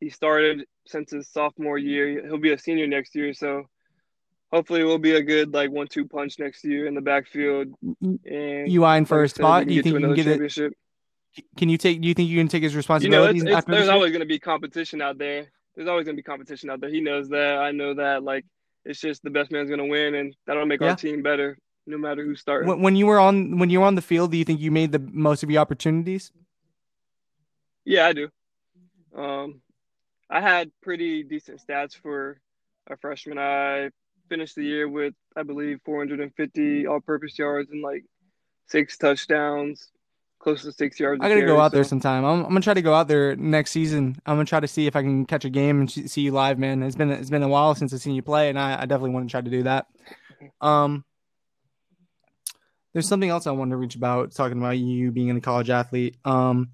[0.01, 2.27] he started since his sophomore year.
[2.27, 3.69] He'll be a senior next year, so
[4.53, 7.69] hopefully we'll be a good like one-two punch next year in the backfield.
[8.03, 9.69] And You eyeing for a spot?
[9.69, 10.73] Do you think you can get it?
[11.57, 12.01] Can you take?
[12.01, 14.21] Do you think you can take his You know, responsibilities it's, it's, there's always going
[14.21, 15.47] to be competition out there.
[15.77, 16.91] There's always going to be competition out there.
[16.91, 17.59] He knows that.
[17.59, 18.25] I know that.
[18.25, 18.45] Like,
[18.85, 20.91] it's just the best man's going to win, and that'll make Yeah.
[20.91, 22.69] our team better, no matter who's starting.
[22.69, 24.71] When, when you were on when you were on the field, do you think you
[24.71, 26.33] made the most of your opportunities?
[27.85, 28.29] yeah, I do.
[29.17, 29.61] Um,
[30.31, 32.41] I had pretty decent stats for
[32.91, 33.39] a freshman.
[33.39, 33.91] I
[34.29, 38.05] finished the year with, I believe, 450 all-purpose yards and like
[38.67, 39.91] six touchdowns,
[40.39, 41.21] close to six yards.
[41.23, 42.25] I gotta go out there sometime.
[42.25, 44.17] I'm, I'm gonna try to go out there next season.
[44.27, 46.59] I'm gonna try to see if I can catch a game and see you live,
[46.59, 46.83] man.
[46.83, 49.11] It's been it's been a while since I've seen you play, and I, I definitely
[49.11, 49.87] want to try to do that.
[50.61, 51.05] Um,
[52.95, 56.17] there's something else I wanted to reach about talking about you being a college athlete.
[56.25, 56.71] Um,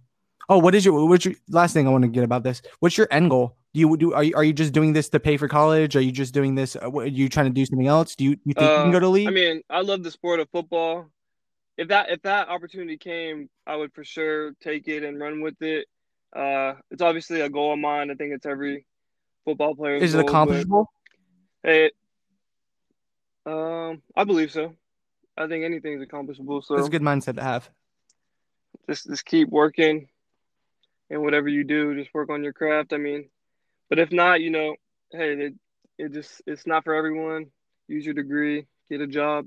[0.49, 2.63] oh, what is your what's your last thing I want to get about this?
[2.79, 3.57] What's your end goal?
[3.73, 5.97] Do you do are you, are you just doing this to pay for college?
[5.97, 6.77] Are you just doing this?
[6.77, 8.15] uh, what- Are you trying to do something else?
[8.15, 9.29] Do you you think you can Uh, go to league?
[9.29, 11.07] I mean, I love the sport of football.
[11.77, 15.61] If that if that opportunity came, I would for sure take it and run with
[15.63, 15.87] it.
[16.37, 18.11] Uh, it's obviously a goal of mine.
[18.11, 18.85] I think it's every
[19.45, 19.97] football player.
[19.97, 20.87] is it goal, but, accomplishable?
[21.63, 21.91] Hey,
[23.47, 24.75] um, I believe so.
[25.41, 26.61] I think anything's accomplishable.
[26.63, 27.71] So it's a good mindset to have.
[28.89, 30.09] just just keep working,
[31.09, 32.93] and whatever you do, just work on your craft.
[32.93, 33.31] I mean,
[33.89, 34.77] but if not, you know,
[35.13, 35.55] hey, it
[35.99, 37.47] it just it's not for everyone.
[37.89, 39.47] Use your degree, get a job.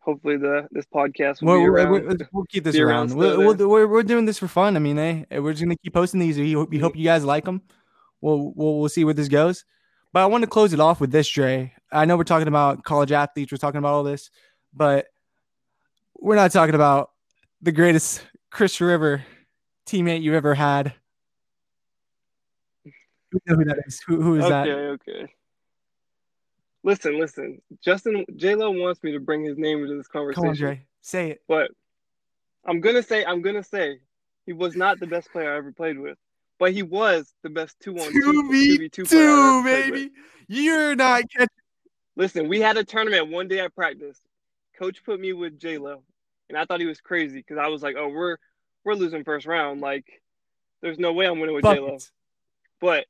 [0.00, 1.90] Hopefully, the this podcast will We'll, be around.
[1.90, 3.18] we'll, we'll keep this around around.
[3.18, 4.74] we'll, we're, we're, we're doing this for fun.
[4.76, 5.24] I mean, eh?
[5.38, 6.38] We're just gonna keep posting these.
[6.38, 7.62] We hope, we hope you guys like them.
[8.20, 9.64] We'll, we'll we'll see where this goes.
[10.12, 11.72] But I want to close it off with this, Dre.
[11.92, 14.30] I know we're talking about college athletes, we're talking about all this,
[14.78, 15.08] but
[16.18, 17.10] we're not talking about
[17.60, 19.24] the greatest Chris River
[19.86, 20.94] teammate you ever had.
[23.32, 24.00] Who who that is?
[24.06, 24.68] Who, who is okay, that?
[24.68, 25.10] okay.
[25.10, 25.32] Okay.
[26.84, 27.60] Listen, listen.
[27.84, 30.42] Justin J Lo wants me to bring his name into this conversation.
[30.42, 30.82] Come on, Dre.
[31.02, 31.42] Say it.
[31.48, 31.70] But
[32.64, 33.98] I'm gonna say, I'm gonna say,
[34.46, 36.16] he was not the best player I ever played with,
[36.58, 40.12] but he was the best two on two, two, two, baby.
[40.46, 41.48] You're not catching.
[42.16, 44.20] Listen, we had a tournament one day at practice.
[44.78, 46.02] Coach put me with J Lo,
[46.48, 48.36] and I thought he was crazy because I was like, "Oh, we're
[48.84, 49.80] we're losing first round.
[49.80, 50.22] Like,
[50.82, 51.98] there's no way I'm winning with J Lo."
[52.80, 53.06] But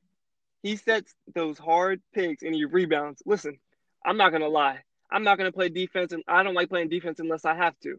[0.63, 3.23] he sets those hard picks and he rebounds.
[3.27, 3.59] Listen,
[4.05, 4.81] I'm not gonna lie.
[5.11, 7.99] I'm not gonna play defense, and I don't like playing defense unless I have to.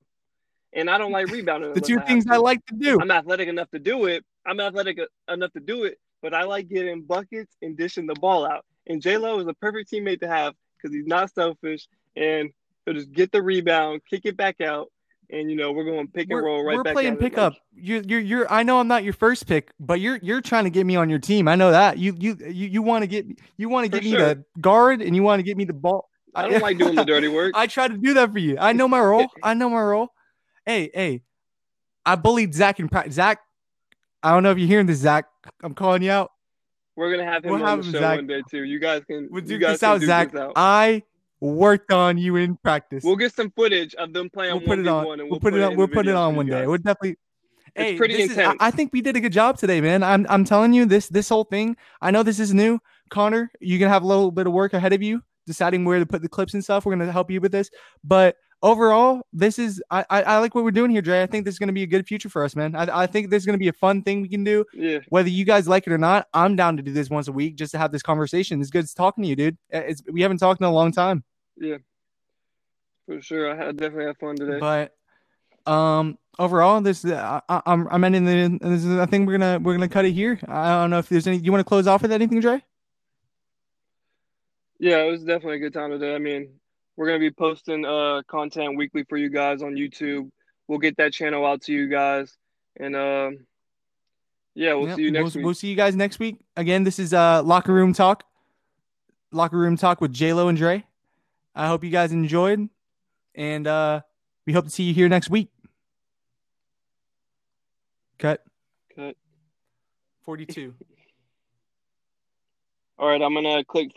[0.73, 1.73] And I don't like rebounding.
[1.73, 2.99] the two I things I like to do.
[2.99, 4.25] I'm athletic enough to do it.
[4.45, 8.45] I'm athletic enough to do it, but I like getting buckets and dishing the ball
[8.45, 8.65] out.
[8.87, 12.51] And J Lo is a perfect teammate to have because he's not selfish and
[12.89, 14.91] he'll just get the rebound, kick it back out,
[15.29, 16.93] and you know we're going pick and we're, roll right we're back.
[16.93, 17.53] playing pickup.
[17.73, 18.51] You're, you're, you're.
[18.51, 21.09] I know I'm not your first pick, but you're, you're trying to get me on
[21.09, 21.47] your team.
[21.47, 21.97] I know that.
[21.97, 23.25] You, you, you, you want to get,
[23.57, 24.19] you want to get sure.
[24.19, 26.09] me the guard, and you want to get me the ball.
[26.35, 27.53] I don't like doing the dirty work.
[27.55, 28.57] I try to do that for you.
[28.59, 29.27] I know my role.
[29.43, 30.09] I know my role.
[30.65, 31.21] Hey, hey,
[32.05, 33.15] I bullied Zach in practice.
[33.15, 33.39] Zach,
[34.21, 35.25] I don't know if you're hearing this, Zach.
[35.63, 36.31] I'm calling you out.
[36.95, 38.17] We're gonna have him we'll on have the show Zach.
[38.17, 38.63] one day too.
[38.63, 39.29] You guys can.
[39.31, 40.35] We'll do you guys this out, Zach.
[40.35, 40.53] Out.
[40.55, 41.03] I
[41.41, 43.03] worked on you in practice.
[43.03, 44.57] We'll get some footage of them playing.
[44.57, 45.05] We'll put it on.
[45.05, 45.75] We'll, we'll, put it on.
[45.75, 46.65] We'll put it on one day.
[46.65, 47.17] We'll definitely.
[47.75, 48.31] It's hey, pretty intense.
[48.31, 50.01] Is, I, I think we did a good job today, man.
[50.03, 51.77] I'm I'm telling you this this whole thing.
[52.01, 52.79] I know this is new,
[53.09, 53.51] Connor.
[53.59, 56.21] You're gonna have a little bit of work ahead of you deciding where to put
[56.21, 56.85] the clips and stuff.
[56.85, 57.69] We're gonna help you with this,
[58.03, 61.21] but overall, this is I, I, I like what we're doing here, Dre.
[61.21, 62.75] I think this is gonna be a good future for us, man.
[62.75, 64.65] I, I think this is gonna be a fun thing we can do.
[64.73, 64.99] Yeah.
[65.09, 67.55] Whether you guys like it or not, I'm down to do this once a week
[67.55, 68.61] just to have this conversation.
[68.61, 69.57] It's good talking to you, dude.
[69.69, 71.23] It's we haven't talked in a long time.
[71.59, 71.77] Yeah.
[73.05, 74.59] For sure, I had definitely had fun today.
[74.59, 74.95] But
[75.71, 78.59] um, overall, this I, I'm I'm ending the.
[78.69, 80.39] This is, I think we're gonna we're gonna cut it here.
[80.47, 81.37] I don't know if there's any.
[81.37, 82.63] You want to close off with anything, Dre?
[84.79, 86.15] Yeah, it was definitely a good time today.
[86.15, 86.49] I mean,
[86.95, 90.29] we're gonna be posting uh content weekly for you guys on YouTube.
[90.67, 92.37] We'll get that channel out to you guys,
[92.79, 93.39] and um,
[94.53, 95.45] yeah, we'll yep, see you next we'll, week.
[95.45, 96.37] We'll see you guys next week.
[96.55, 98.23] Again, this is uh locker room talk.
[99.31, 100.85] Locker room talk with J Lo and Dre.
[101.59, 102.69] I hope you guys enjoyed,
[103.35, 103.99] and uh,
[104.45, 105.49] we hope to see you here next week.
[108.17, 108.41] Cut.
[108.95, 109.17] Cut.
[110.21, 110.73] Forty-two.
[112.97, 113.91] All right, I'm gonna click